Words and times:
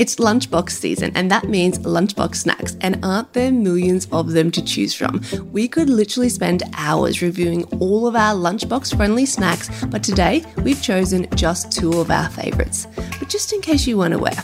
It's 0.00 0.16
lunchbox 0.16 0.70
season, 0.70 1.12
and 1.14 1.30
that 1.30 1.50
means 1.50 1.78
lunchbox 1.80 2.36
snacks. 2.36 2.74
And 2.80 2.98
aren't 3.04 3.34
there 3.34 3.52
millions 3.52 4.08
of 4.12 4.30
them 4.30 4.50
to 4.52 4.64
choose 4.64 4.94
from? 4.94 5.20
We 5.52 5.68
could 5.68 5.90
literally 5.90 6.30
spend 6.30 6.62
hours 6.72 7.20
reviewing 7.20 7.64
all 7.80 8.06
of 8.06 8.16
our 8.16 8.34
lunchbox 8.34 8.96
friendly 8.96 9.26
snacks, 9.26 9.68
but 9.88 10.02
today 10.02 10.42
we've 10.62 10.80
chosen 10.82 11.28
just 11.34 11.70
two 11.70 12.00
of 12.00 12.10
our 12.10 12.30
favourites. 12.30 12.86
But 13.18 13.28
just 13.28 13.52
in 13.52 13.60
case 13.60 13.86
you 13.86 13.98
weren't 13.98 14.14
aware, 14.14 14.42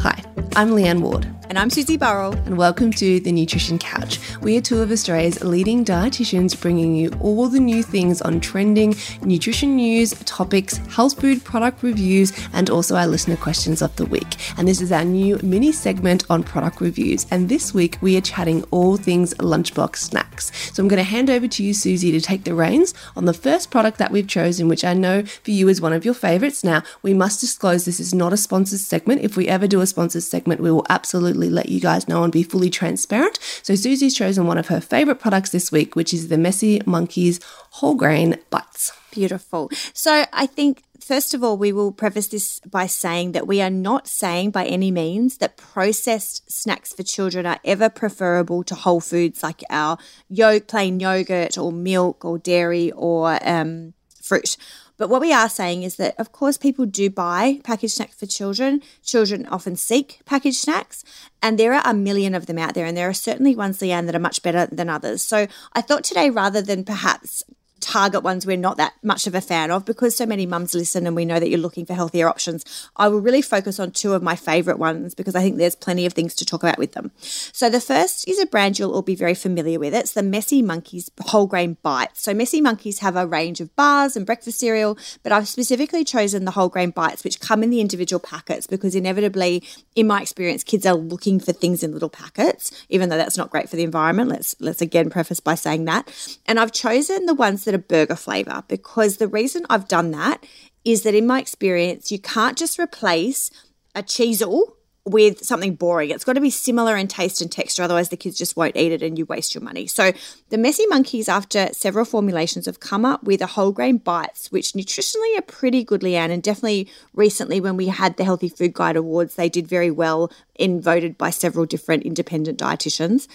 hi, 0.00 0.22
I'm 0.54 0.72
Leanne 0.72 1.00
Ward. 1.00 1.39
And 1.50 1.58
I'm 1.58 1.68
Susie 1.68 1.96
Burrell. 1.96 2.34
And 2.46 2.56
welcome 2.56 2.92
to 2.92 3.18
The 3.18 3.32
Nutrition 3.32 3.76
Couch. 3.76 4.20
We 4.40 4.56
are 4.56 4.60
two 4.60 4.82
of 4.82 4.92
Australia's 4.92 5.42
leading 5.42 5.84
dietitians 5.84 6.58
bringing 6.58 6.94
you 6.94 7.10
all 7.20 7.48
the 7.48 7.58
new 7.58 7.82
things 7.82 8.22
on 8.22 8.38
trending 8.38 8.94
nutrition 9.22 9.74
news, 9.74 10.12
topics, 10.26 10.76
health 10.94 11.20
food 11.20 11.42
product 11.42 11.82
reviews, 11.82 12.32
and 12.52 12.70
also 12.70 12.94
our 12.94 13.08
listener 13.08 13.36
questions 13.36 13.82
of 13.82 13.96
the 13.96 14.04
week. 14.04 14.36
And 14.58 14.68
this 14.68 14.80
is 14.80 14.92
our 14.92 15.04
new 15.04 15.40
mini 15.42 15.72
segment 15.72 16.24
on 16.30 16.44
product 16.44 16.80
reviews. 16.80 17.26
And 17.32 17.48
this 17.48 17.74
week 17.74 17.98
we 18.00 18.16
are 18.16 18.20
chatting 18.20 18.62
all 18.70 18.96
things 18.96 19.34
lunchbox 19.34 19.96
snacks. 19.96 20.52
So 20.72 20.84
I'm 20.84 20.88
going 20.88 20.98
to 20.98 21.02
hand 21.02 21.30
over 21.30 21.48
to 21.48 21.64
you, 21.64 21.74
Susie, 21.74 22.12
to 22.12 22.20
take 22.20 22.44
the 22.44 22.54
reins 22.54 22.94
on 23.16 23.24
the 23.24 23.34
first 23.34 23.72
product 23.72 23.98
that 23.98 24.12
we've 24.12 24.28
chosen, 24.28 24.68
which 24.68 24.84
I 24.84 24.94
know 24.94 25.24
for 25.24 25.50
you 25.50 25.68
is 25.68 25.80
one 25.80 25.94
of 25.94 26.04
your 26.04 26.14
favorites. 26.14 26.62
Now, 26.62 26.84
we 27.02 27.12
must 27.12 27.40
disclose 27.40 27.86
this 27.86 27.98
is 27.98 28.14
not 28.14 28.32
a 28.32 28.36
sponsored 28.36 28.78
segment. 28.78 29.22
If 29.22 29.36
we 29.36 29.48
ever 29.48 29.66
do 29.66 29.80
a 29.80 29.86
sponsored 29.88 30.22
segment, 30.22 30.60
we 30.60 30.70
will 30.70 30.86
absolutely 30.88 31.39
let 31.48 31.68
you 31.68 31.80
guys 31.80 32.08
know 32.08 32.22
and 32.24 32.32
be 32.32 32.42
fully 32.42 32.70
transparent. 32.70 33.38
So 33.62 33.74
Susie's 33.74 34.14
chosen 34.14 34.46
one 34.46 34.58
of 34.58 34.68
her 34.68 34.80
favorite 34.80 35.20
products 35.20 35.50
this 35.50 35.72
week, 35.72 35.96
which 35.96 36.12
is 36.12 36.28
the 36.28 36.38
Messy 36.38 36.80
Monkeys 36.86 37.40
whole 37.70 37.94
grain 37.94 38.38
bites. 38.50 38.92
Beautiful. 39.10 39.70
So 39.92 40.24
I 40.32 40.46
think 40.46 40.82
first 41.00 41.34
of 41.34 41.42
all, 41.42 41.56
we 41.56 41.72
will 41.72 41.92
preface 41.92 42.28
this 42.28 42.60
by 42.60 42.86
saying 42.86 43.32
that 43.32 43.46
we 43.46 43.60
are 43.60 43.70
not 43.70 44.06
saying 44.06 44.50
by 44.50 44.64
any 44.64 44.90
means 44.90 45.38
that 45.38 45.56
processed 45.56 46.50
snacks 46.50 46.92
for 46.92 47.02
children 47.02 47.46
are 47.46 47.58
ever 47.64 47.88
preferable 47.88 48.62
to 48.64 48.74
whole 48.74 49.00
foods 49.00 49.42
like 49.42 49.64
our 49.70 49.98
yolk, 50.28 50.68
plain 50.68 51.00
yogurt 51.00 51.58
or 51.58 51.72
milk 51.72 52.24
or 52.24 52.38
dairy 52.38 52.92
or 52.92 53.38
um, 53.42 53.94
fruit. 54.22 54.56
But 55.00 55.08
what 55.08 55.22
we 55.22 55.32
are 55.32 55.48
saying 55.48 55.82
is 55.82 55.96
that, 55.96 56.14
of 56.18 56.30
course, 56.30 56.58
people 56.58 56.84
do 56.84 57.08
buy 57.08 57.60
packaged 57.64 57.94
snacks 57.94 58.16
for 58.16 58.26
children. 58.26 58.82
Children 59.02 59.46
often 59.46 59.74
seek 59.74 60.20
packaged 60.26 60.58
snacks, 60.58 61.04
and 61.40 61.58
there 61.58 61.72
are 61.72 61.80
a 61.86 61.94
million 61.94 62.34
of 62.34 62.44
them 62.44 62.58
out 62.58 62.74
there. 62.74 62.84
And 62.84 62.94
there 62.94 63.08
are 63.08 63.14
certainly 63.14 63.56
ones, 63.56 63.78
Leanne, 63.78 64.04
that 64.04 64.14
are 64.14 64.18
much 64.18 64.42
better 64.42 64.66
than 64.66 64.90
others. 64.90 65.22
So 65.22 65.46
I 65.72 65.80
thought 65.80 66.04
today, 66.04 66.28
rather 66.28 66.60
than 66.60 66.84
perhaps 66.84 67.42
target 67.90 68.22
ones 68.22 68.46
we're 68.46 68.56
not 68.56 68.76
that 68.76 68.94
much 69.02 69.26
of 69.26 69.34
a 69.34 69.40
fan 69.40 69.68
of 69.72 69.84
because 69.84 70.16
so 70.16 70.24
many 70.24 70.46
mums 70.46 70.76
listen 70.76 71.08
and 71.08 71.16
we 71.16 71.24
know 71.24 71.40
that 71.40 71.48
you're 71.48 71.58
looking 71.58 71.84
for 71.84 71.94
healthier 71.94 72.28
options. 72.28 72.64
I 72.94 73.08
will 73.08 73.20
really 73.20 73.42
focus 73.42 73.80
on 73.80 73.90
two 73.90 74.12
of 74.12 74.22
my 74.22 74.36
favorite 74.36 74.78
ones 74.78 75.12
because 75.12 75.34
I 75.34 75.42
think 75.42 75.56
there's 75.56 75.74
plenty 75.74 76.06
of 76.06 76.12
things 76.12 76.36
to 76.36 76.44
talk 76.44 76.62
about 76.62 76.78
with 76.78 76.92
them. 76.92 77.10
So 77.18 77.68
the 77.68 77.80
first 77.80 78.28
is 78.28 78.38
a 78.38 78.46
brand 78.46 78.78
you'll 78.78 78.94
all 78.94 79.02
be 79.02 79.16
very 79.16 79.34
familiar 79.34 79.80
with. 79.80 79.92
It's 79.92 80.12
the 80.12 80.22
Messy 80.22 80.62
Monkeys 80.62 81.10
whole 81.20 81.48
grain 81.48 81.78
bites. 81.82 82.22
So 82.22 82.32
Messy 82.32 82.60
Monkeys 82.60 83.00
have 83.00 83.16
a 83.16 83.26
range 83.26 83.60
of 83.60 83.74
bars 83.74 84.16
and 84.16 84.24
breakfast 84.24 84.60
cereal, 84.60 84.96
but 85.24 85.32
I've 85.32 85.48
specifically 85.48 86.04
chosen 86.04 86.44
the 86.44 86.52
whole 86.52 86.68
grain 86.68 86.90
bites 86.90 87.24
which 87.24 87.40
come 87.40 87.64
in 87.64 87.70
the 87.70 87.80
individual 87.80 88.20
packets 88.20 88.68
because 88.68 88.94
inevitably 88.94 89.64
in 89.96 90.06
my 90.06 90.22
experience 90.22 90.62
kids 90.62 90.86
are 90.86 90.94
looking 90.94 91.40
for 91.40 91.52
things 91.52 91.82
in 91.82 91.92
little 91.92 92.08
packets 92.08 92.70
even 92.88 93.08
though 93.08 93.16
that's 93.16 93.36
not 93.36 93.50
great 93.50 93.68
for 93.68 93.74
the 93.74 93.82
environment. 93.82 94.30
Let's 94.30 94.54
let's 94.60 94.80
again 94.80 95.10
preface 95.10 95.40
by 95.40 95.56
saying 95.56 95.86
that. 95.86 96.08
And 96.46 96.60
I've 96.60 96.72
chosen 96.72 97.26
the 97.26 97.34
ones 97.34 97.64
that 97.64 97.74
a 97.74 97.79
burger 97.80 98.16
flavor 98.16 98.64
because 98.68 99.16
the 99.16 99.28
reason 99.28 99.66
I've 99.70 99.88
done 99.88 100.10
that 100.12 100.44
is 100.84 101.02
that 101.02 101.14
in 101.14 101.26
my 101.26 101.40
experience, 101.40 102.10
you 102.10 102.18
can't 102.18 102.56
just 102.56 102.78
replace 102.78 103.50
a 103.94 104.02
Cheezel 104.02 104.62
with 105.04 105.44
something 105.44 105.74
boring. 105.74 106.10
It's 106.10 106.24
got 106.24 106.34
to 106.34 106.40
be 106.40 106.50
similar 106.50 106.96
in 106.96 107.08
taste 107.08 107.40
and 107.40 107.50
texture, 107.50 107.82
otherwise 107.82 108.10
the 108.10 108.16
kids 108.16 108.36
just 108.36 108.56
won't 108.56 108.76
eat 108.76 108.92
it 108.92 109.02
and 109.02 109.18
you 109.18 109.24
waste 109.26 109.54
your 109.54 109.62
money. 109.62 109.86
So 109.86 110.12
the 110.50 110.58
Messy 110.58 110.86
Monkeys, 110.86 111.28
after 111.28 111.68
several 111.72 112.04
formulations, 112.04 112.66
have 112.66 112.80
come 112.80 113.04
up 113.04 113.24
with 113.24 113.40
a 113.40 113.46
whole 113.46 113.72
grain 113.72 113.96
bites, 113.98 114.52
which 114.52 114.72
nutritionally 114.72 115.38
are 115.38 115.42
pretty 115.42 115.84
good, 115.84 116.02
Leanne. 116.02 116.30
And 116.30 116.42
definitely 116.42 116.88
recently 117.14 117.60
when 117.60 117.76
we 117.76 117.86
had 117.86 118.16
the 118.16 118.24
Healthy 118.24 118.50
Food 118.50 118.74
Guide 118.74 118.96
Awards, 118.96 119.34
they 119.36 119.48
did 119.48 119.66
very 119.66 119.90
well 119.90 120.30
in 120.54 120.80
voted 120.80 121.16
by 121.16 121.30
several 121.30 121.66
different 121.66 122.02
independent 122.02 122.58
dietitians. 122.58 123.26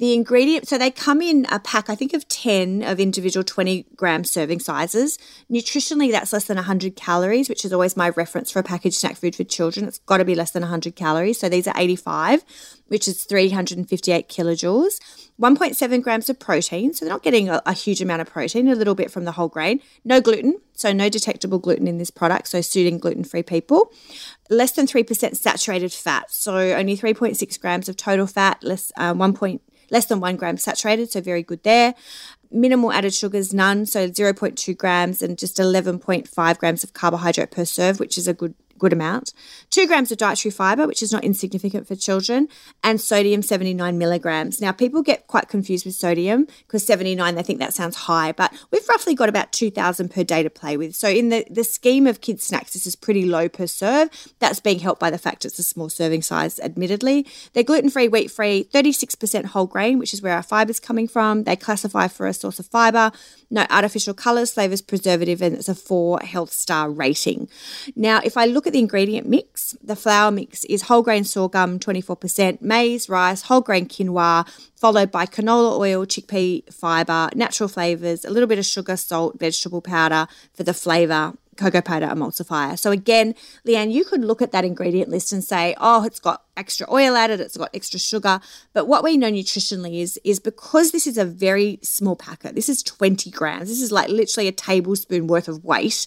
The 0.00 0.14
ingredient, 0.14 0.66
so 0.66 0.78
they 0.78 0.90
come 0.90 1.20
in 1.20 1.44
a 1.52 1.60
pack, 1.60 1.90
I 1.90 1.94
think, 1.94 2.14
of 2.14 2.26
10 2.26 2.82
of 2.82 2.98
individual 2.98 3.44
20 3.44 3.84
gram 3.96 4.24
serving 4.24 4.60
sizes. 4.60 5.18
Nutritionally, 5.52 6.10
that's 6.10 6.32
less 6.32 6.46
than 6.46 6.56
100 6.56 6.96
calories, 6.96 7.50
which 7.50 7.66
is 7.66 7.72
always 7.74 7.98
my 7.98 8.08
reference 8.08 8.50
for 8.50 8.60
a 8.60 8.62
packaged 8.62 8.96
snack 8.96 9.16
food 9.16 9.36
for 9.36 9.44
children. 9.44 9.86
It's 9.86 9.98
got 9.98 10.16
to 10.16 10.24
be 10.24 10.34
less 10.34 10.52
than 10.52 10.62
100 10.62 10.96
calories. 10.96 11.38
So 11.38 11.50
these 11.50 11.68
are 11.68 11.74
85, 11.76 12.46
which 12.86 13.06
is 13.08 13.24
358 13.24 14.30
kilojoules. 14.30 15.00
1.7 15.38 16.02
grams 16.02 16.30
of 16.30 16.38
protein. 16.38 16.94
So 16.94 17.04
they're 17.04 17.12
not 17.12 17.22
getting 17.22 17.50
a, 17.50 17.60
a 17.66 17.74
huge 17.74 18.00
amount 18.00 18.22
of 18.22 18.30
protein, 18.30 18.68
a 18.68 18.74
little 18.74 18.94
bit 18.94 19.10
from 19.10 19.26
the 19.26 19.32
whole 19.32 19.48
grain. 19.48 19.80
No 20.02 20.22
gluten. 20.22 20.62
So 20.72 20.94
no 20.94 21.10
detectable 21.10 21.58
gluten 21.58 21.86
in 21.86 21.98
this 21.98 22.10
product. 22.10 22.48
So 22.48 22.62
suiting 22.62 22.96
gluten 22.96 23.24
free 23.24 23.42
people 23.42 23.92
less 24.50 24.72
than 24.72 24.86
3% 24.86 25.36
saturated 25.36 25.92
fat. 25.92 26.30
So 26.30 26.56
only 26.56 26.96
3.6 26.96 27.60
grams 27.60 27.88
of 27.88 27.96
total 27.96 28.26
fat, 28.26 28.62
less 28.62 28.92
uh, 28.96 29.14
1 29.14 29.32
less 29.90 30.06
than 30.06 30.20
one 30.20 30.36
gram 30.36 30.56
saturated, 30.56 31.10
so 31.10 31.20
very 31.20 31.42
good 31.42 31.62
there. 31.62 31.94
Minimal 32.50 32.92
added 32.92 33.14
sugars, 33.14 33.54
none, 33.54 33.86
so 33.86 34.08
0.2 34.08 34.76
grams 34.76 35.22
and 35.22 35.38
just 35.38 35.58
11.5 35.58 36.58
grams 36.58 36.84
of 36.84 36.92
carbohydrate 36.92 37.50
per 37.50 37.64
serve, 37.64 38.00
which 38.00 38.18
is 38.18 38.26
a 38.26 38.34
good 38.34 38.54
good 38.80 38.92
amount, 38.92 39.32
two 39.70 39.86
grams 39.86 40.10
of 40.10 40.18
dietary 40.18 40.50
fiber, 40.50 40.88
which 40.88 41.02
is 41.02 41.12
not 41.12 41.22
insignificant 41.22 41.86
for 41.86 41.94
children, 41.94 42.48
and 42.82 43.00
sodium 43.00 43.42
79 43.42 43.96
milligrams. 43.96 44.60
Now, 44.60 44.72
people 44.72 45.02
get 45.02 45.28
quite 45.28 45.48
confused 45.48 45.84
with 45.84 45.94
sodium 45.94 46.48
because 46.66 46.84
79, 46.84 47.36
they 47.36 47.42
think 47.44 47.60
that 47.60 47.74
sounds 47.74 47.94
high, 47.96 48.32
but 48.32 48.52
we've 48.72 48.88
roughly 48.88 49.14
got 49.14 49.28
about 49.28 49.52
2,000 49.52 50.10
per 50.10 50.24
day 50.24 50.42
to 50.42 50.50
play 50.50 50.76
with. 50.76 50.96
So, 50.96 51.08
in 51.08 51.28
the, 51.28 51.46
the 51.48 51.62
scheme 51.62 52.08
of 52.08 52.20
kids' 52.20 52.44
snacks, 52.44 52.72
this 52.72 52.86
is 52.86 52.96
pretty 52.96 53.24
low 53.24 53.48
per 53.48 53.68
serve. 53.68 54.08
That's 54.40 54.58
being 54.58 54.80
helped 54.80 55.00
by 55.00 55.10
the 55.10 55.18
fact 55.18 55.44
it's 55.44 55.58
a 55.58 55.62
small 55.62 55.88
serving 55.88 56.22
size, 56.22 56.58
admittedly. 56.60 57.26
They're 57.52 57.62
gluten 57.62 57.90
free, 57.90 58.08
wheat 58.08 58.30
free, 58.30 58.64
36% 58.72 59.44
whole 59.46 59.66
grain, 59.66 59.98
which 59.98 60.14
is 60.14 60.22
where 60.22 60.34
our 60.34 60.42
fiber's 60.42 60.80
coming 60.80 61.06
from. 61.06 61.44
They 61.44 61.56
classify 61.56 62.08
for 62.08 62.26
a 62.26 62.32
source 62.32 62.58
of 62.58 62.66
fiber, 62.66 63.12
no 63.50 63.66
artificial 63.70 64.14
colors, 64.14 64.52
flavors, 64.52 64.80
preservative, 64.80 65.42
and 65.42 65.54
it's 65.54 65.68
a 65.68 65.74
four 65.74 66.20
health 66.20 66.52
star 66.52 66.90
rating. 66.90 67.48
Now, 67.94 68.20
if 68.24 68.36
I 68.36 68.46
look 68.46 68.66
at 68.66 68.69
the 68.70 68.78
ingredient 68.78 69.28
mix, 69.28 69.76
the 69.82 69.96
flour 69.96 70.30
mix 70.30 70.64
is 70.64 70.82
whole 70.82 71.02
grain 71.02 71.24
sorghum, 71.24 71.78
24%, 71.78 72.60
maize, 72.60 73.08
rice, 73.08 73.42
whole 73.42 73.60
grain 73.60 73.86
quinoa, 73.86 74.46
followed 74.76 75.10
by 75.10 75.26
canola 75.26 75.78
oil, 75.78 76.06
chickpea 76.06 76.72
fiber, 76.72 77.28
natural 77.34 77.68
flavors, 77.68 78.24
a 78.24 78.30
little 78.30 78.48
bit 78.48 78.58
of 78.58 78.66
sugar, 78.66 78.96
salt, 78.96 79.38
vegetable 79.38 79.80
powder 79.80 80.26
for 80.54 80.62
the 80.62 80.74
flavor, 80.74 81.34
cocoa 81.60 81.82
powder 81.82 82.06
emulsifier. 82.06 82.78
So 82.78 82.90
again, 82.90 83.34
Leanne, 83.66 83.92
you 83.92 84.04
could 84.04 84.24
look 84.24 84.42
at 84.42 84.52
that 84.52 84.64
ingredient 84.64 85.10
list 85.10 85.32
and 85.32 85.44
say, 85.44 85.74
oh, 85.78 86.04
it's 86.04 86.18
got 86.18 86.42
extra 86.56 86.90
oil 86.90 87.14
added, 87.14 87.40
it's 87.40 87.56
got 87.56 87.70
extra 87.74 88.00
sugar. 88.00 88.40
But 88.72 88.88
what 88.88 89.04
we 89.04 89.16
know 89.16 89.30
nutritionally 89.30 90.00
is, 90.00 90.18
is 90.24 90.40
because 90.40 90.92
this 90.92 91.06
is 91.06 91.18
a 91.18 91.24
very 91.24 91.78
small 91.82 92.16
packet, 92.16 92.54
this 92.54 92.68
is 92.68 92.82
20 92.82 93.30
grams, 93.30 93.68
this 93.68 93.82
is 93.82 93.92
like 93.92 94.08
literally 94.08 94.48
a 94.48 94.52
tablespoon 94.52 95.26
worth 95.26 95.48
of 95.48 95.64
weight 95.64 96.06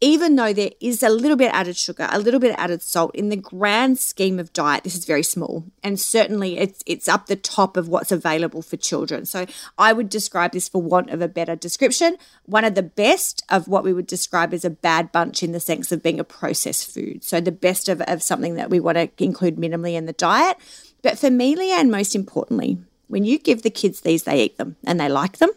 even 0.00 0.36
though 0.36 0.52
there 0.52 0.70
is 0.80 1.02
a 1.02 1.08
little 1.08 1.36
bit 1.36 1.52
added 1.52 1.76
sugar, 1.76 2.08
a 2.10 2.20
little 2.20 2.38
bit 2.38 2.54
added 2.56 2.82
salt, 2.82 3.14
in 3.14 3.30
the 3.30 3.36
grand 3.36 3.98
scheme 3.98 4.38
of 4.38 4.52
diet, 4.52 4.84
this 4.84 4.94
is 4.94 5.04
very 5.04 5.24
small. 5.24 5.64
And 5.82 5.98
certainly 5.98 6.58
it's 6.58 6.82
it's 6.86 7.08
up 7.08 7.26
the 7.26 7.36
top 7.36 7.76
of 7.76 7.88
what's 7.88 8.12
available 8.12 8.62
for 8.62 8.76
children. 8.76 9.26
So 9.26 9.46
I 9.76 9.92
would 9.92 10.08
describe 10.08 10.52
this 10.52 10.68
for 10.68 10.80
want 10.80 11.10
of 11.10 11.20
a 11.20 11.28
better 11.28 11.56
description, 11.56 12.16
one 12.46 12.64
of 12.64 12.76
the 12.76 12.82
best 12.82 13.44
of 13.48 13.66
what 13.66 13.82
we 13.82 13.92
would 13.92 14.06
describe 14.06 14.54
as 14.54 14.64
a 14.64 14.70
bad 14.70 15.10
bunch 15.10 15.42
in 15.42 15.52
the 15.52 15.60
sense 15.60 15.90
of 15.90 16.02
being 16.02 16.20
a 16.20 16.24
processed 16.24 16.92
food. 16.92 17.24
So 17.24 17.40
the 17.40 17.52
best 17.52 17.88
of, 17.88 18.00
of 18.02 18.22
something 18.22 18.54
that 18.54 18.70
we 18.70 18.78
want 18.78 18.98
to 18.98 19.10
include 19.24 19.56
minimally 19.56 19.94
in 19.94 20.06
the 20.06 20.12
diet. 20.12 20.56
But 21.02 21.18
for 21.18 21.30
me, 21.30 21.56
Leanne, 21.56 21.90
most 21.90 22.14
importantly, 22.14 22.78
when 23.08 23.24
you 23.24 23.38
give 23.38 23.62
the 23.62 23.70
kids 23.70 24.00
these, 24.00 24.24
they 24.24 24.42
eat 24.42 24.58
them 24.58 24.76
and 24.84 25.00
they 25.00 25.08
like 25.08 25.38
them 25.38 25.50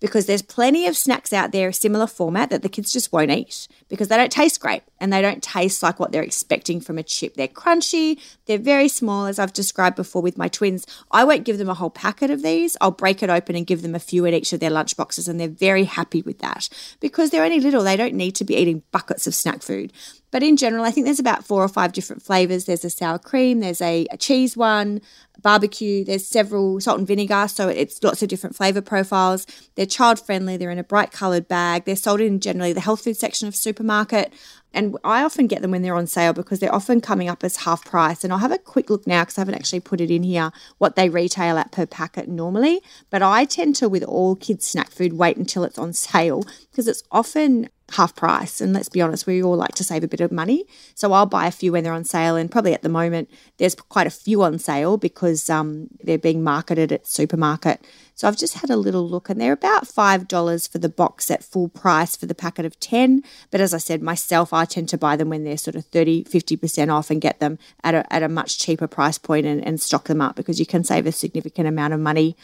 because 0.00 0.26
there's 0.26 0.42
plenty 0.42 0.86
of 0.86 0.96
snacks 0.96 1.32
out 1.32 1.52
there, 1.52 1.72
similar 1.72 2.06
format 2.06 2.50
that 2.50 2.62
the 2.62 2.68
kids 2.68 2.92
just 2.92 3.12
won't 3.12 3.30
eat 3.30 3.68
because 3.88 4.08
they 4.08 4.16
don't 4.16 4.32
taste 4.32 4.60
great 4.60 4.82
and 5.00 5.12
they 5.12 5.22
don't 5.22 5.42
taste 5.42 5.82
like 5.82 6.00
what 6.00 6.12
they're 6.12 6.22
expecting 6.22 6.80
from 6.80 6.98
a 6.98 7.02
chip. 7.02 7.34
They're 7.34 7.48
crunchy, 7.48 8.20
they're 8.46 8.58
very 8.58 8.88
small, 8.88 9.26
as 9.26 9.38
I've 9.38 9.52
described 9.52 9.96
before 9.96 10.22
with 10.22 10.38
my 10.38 10.48
twins. 10.48 10.86
I 11.10 11.24
won't 11.24 11.44
give 11.44 11.58
them 11.58 11.68
a 11.68 11.74
whole 11.74 11.90
packet 11.90 12.30
of 12.30 12.42
these. 12.42 12.76
I'll 12.80 12.90
break 12.90 13.22
it 13.22 13.30
open 13.30 13.56
and 13.56 13.66
give 13.66 13.82
them 13.82 13.94
a 13.94 14.00
few 14.00 14.24
in 14.24 14.34
each 14.34 14.52
of 14.52 14.60
their 14.60 14.70
lunch 14.70 14.96
boxes, 14.96 15.28
and 15.28 15.38
they're 15.38 15.48
very 15.48 15.84
happy 15.84 16.22
with 16.22 16.38
that 16.38 16.68
because 17.00 17.30
they're 17.30 17.44
only 17.44 17.60
little. 17.60 17.82
They 17.82 17.96
don't 17.96 18.14
need 18.14 18.34
to 18.36 18.44
be 18.44 18.56
eating 18.56 18.82
buckets 18.92 19.26
of 19.26 19.34
snack 19.34 19.62
food. 19.62 19.92
But 20.32 20.42
in 20.42 20.56
general, 20.56 20.84
I 20.84 20.90
think 20.90 21.06
there's 21.06 21.20
about 21.20 21.46
four 21.46 21.62
or 21.62 21.68
five 21.68 21.92
different 21.92 22.22
flavors. 22.22 22.64
There's 22.64 22.84
a 22.84 22.90
sour 22.90 23.18
cream, 23.18 23.60
there's 23.60 23.80
a, 23.80 24.06
a 24.10 24.16
cheese 24.16 24.56
one, 24.56 25.00
barbecue, 25.40 26.04
there's 26.04 26.26
several 26.26 26.80
salt 26.80 26.98
and 26.98 27.06
vinegar, 27.06 27.46
so 27.48 27.68
it's 27.68 28.02
lots 28.02 28.22
of 28.22 28.28
different 28.28 28.56
flavor 28.56 28.80
profiles. 28.80 29.46
They're 29.74 29.86
child 29.86 30.18
friendly, 30.18 30.56
they're 30.56 30.70
in 30.70 30.78
a 30.78 30.84
bright 30.84 31.12
colored 31.12 31.48
bag, 31.48 31.84
they're 31.84 31.96
sold 31.96 32.20
in 32.20 32.40
generally 32.40 32.72
the 32.72 32.80
health 32.80 33.04
food 33.04 33.16
section 33.16 33.48
of 33.48 33.56
supermarket 33.56 34.32
And 34.76 34.94
I 35.02 35.24
often 35.24 35.46
get 35.46 35.62
them 35.62 35.70
when 35.70 35.80
they're 35.80 35.96
on 35.96 36.06
sale 36.06 36.34
because 36.34 36.60
they're 36.60 36.74
often 36.74 37.00
coming 37.00 37.30
up 37.30 37.42
as 37.42 37.56
half 37.56 37.82
price. 37.86 38.22
And 38.22 38.30
I'll 38.30 38.40
have 38.40 38.52
a 38.52 38.58
quick 38.58 38.90
look 38.90 39.06
now 39.06 39.22
because 39.22 39.38
I 39.38 39.40
haven't 39.40 39.54
actually 39.54 39.80
put 39.80 40.02
it 40.02 40.10
in 40.10 40.22
here 40.22 40.52
what 40.76 40.96
they 40.96 41.08
retail 41.08 41.56
at 41.56 41.72
per 41.72 41.86
packet 41.86 42.28
normally. 42.28 42.82
But 43.08 43.22
I 43.22 43.46
tend 43.46 43.74
to, 43.76 43.88
with 43.88 44.04
all 44.04 44.36
kids' 44.36 44.66
snack 44.66 44.90
food, 44.90 45.14
wait 45.14 45.38
until 45.38 45.64
it's 45.64 45.78
on 45.78 45.94
sale 45.94 46.44
because 46.70 46.86
it's 46.86 47.02
often 47.10 47.70
half 47.92 48.14
price. 48.16 48.60
And 48.60 48.72
let's 48.72 48.88
be 48.88 49.00
honest, 49.00 49.26
we 49.26 49.42
all 49.42 49.56
like 49.56 49.74
to 49.76 49.84
save 49.84 50.04
a 50.04 50.08
bit 50.08 50.20
of 50.20 50.32
money. 50.32 50.66
So 50.94 51.12
I'll 51.12 51.26
buy 51.26 51.46
a 51.46 51.52
few 51.52 51.72
when 51.72 51.84
they're 51.84 51.92
on 51.92 52.04
sale. 52.04 52.36
And 52.36 52.50
probably 52.50 52.74
at 52.74 52.82
the 52.82 52.88
moment, 52.88 53.30
there's 53.58 53.74
quite 53.74 54.06
a 54.06 54.10
few 54.10 54.42
on 54.42 54.58
sale 54.58 54.96
because 54.96 55.48
um, 55.48 55.88
they're 56.02 56.18
being 56.18 56.42
marketed 56.42 56.92
at 56.92 57.06
supermarket. 57.06 57.84
So 58.14 58.26
I've 58.26 58.36
just 58.36 58.54
had 58.54 58.70
a 58.70 58.76
little 58.76 59.06
look 59.08 59.28
and 59.28 59.40
they're 59.40 59.52
about 59.52 59.84
$5 59.84 60.72
for 60.72 60.78
the 60.78 60.88
box 60.88 61.30
at 61.30 61.44
full 61.44 61.68
price 61.68 62.16
for 62.16 62.26
the 62.26 62.34
packet 62.34 62.64
of 62.64 62.80
10. 62.80 63.22
But 63.50 63.60
as 63.60 63.74
I 63.74 63.78
said, 63.78 64.02
myself, 64.02 64.52
I 64.52 64.64
tend 64.66 64.88
to 64.90 64.98
buy 64.98 65.16
them 65.16 65.30
when 65.30 65.44
they're 65.44 65.56
sort 65.56 65.76
of 65.76 65.84
30, 65.86 66.24
50% 66.24 66.92
off 66.92 67.10
and 67.10 67.20
get 67.20 67.40
them 67.40 67.58
at 67.82 67.94
a, 67.94 68.12
at 68.12 68.22
a 68.22 68.28
much 68.28 68.58
cheaper 68.58 68.86
price 68.86 69.18
point 69.18 69.46
and, 69.46 69.66
and 69.66 69.80
stock 69.80 70.04
them 70.04 70.20
up 70.20 70.36
because 70.36 70.60
you 70.60 70.66
can 70.66 70.84
save 70.84 71.06
a 71.06 71.12
significant 71.12 71.66
amount 71.66 71.94
of 71.94 72.00
money 72.00 72.36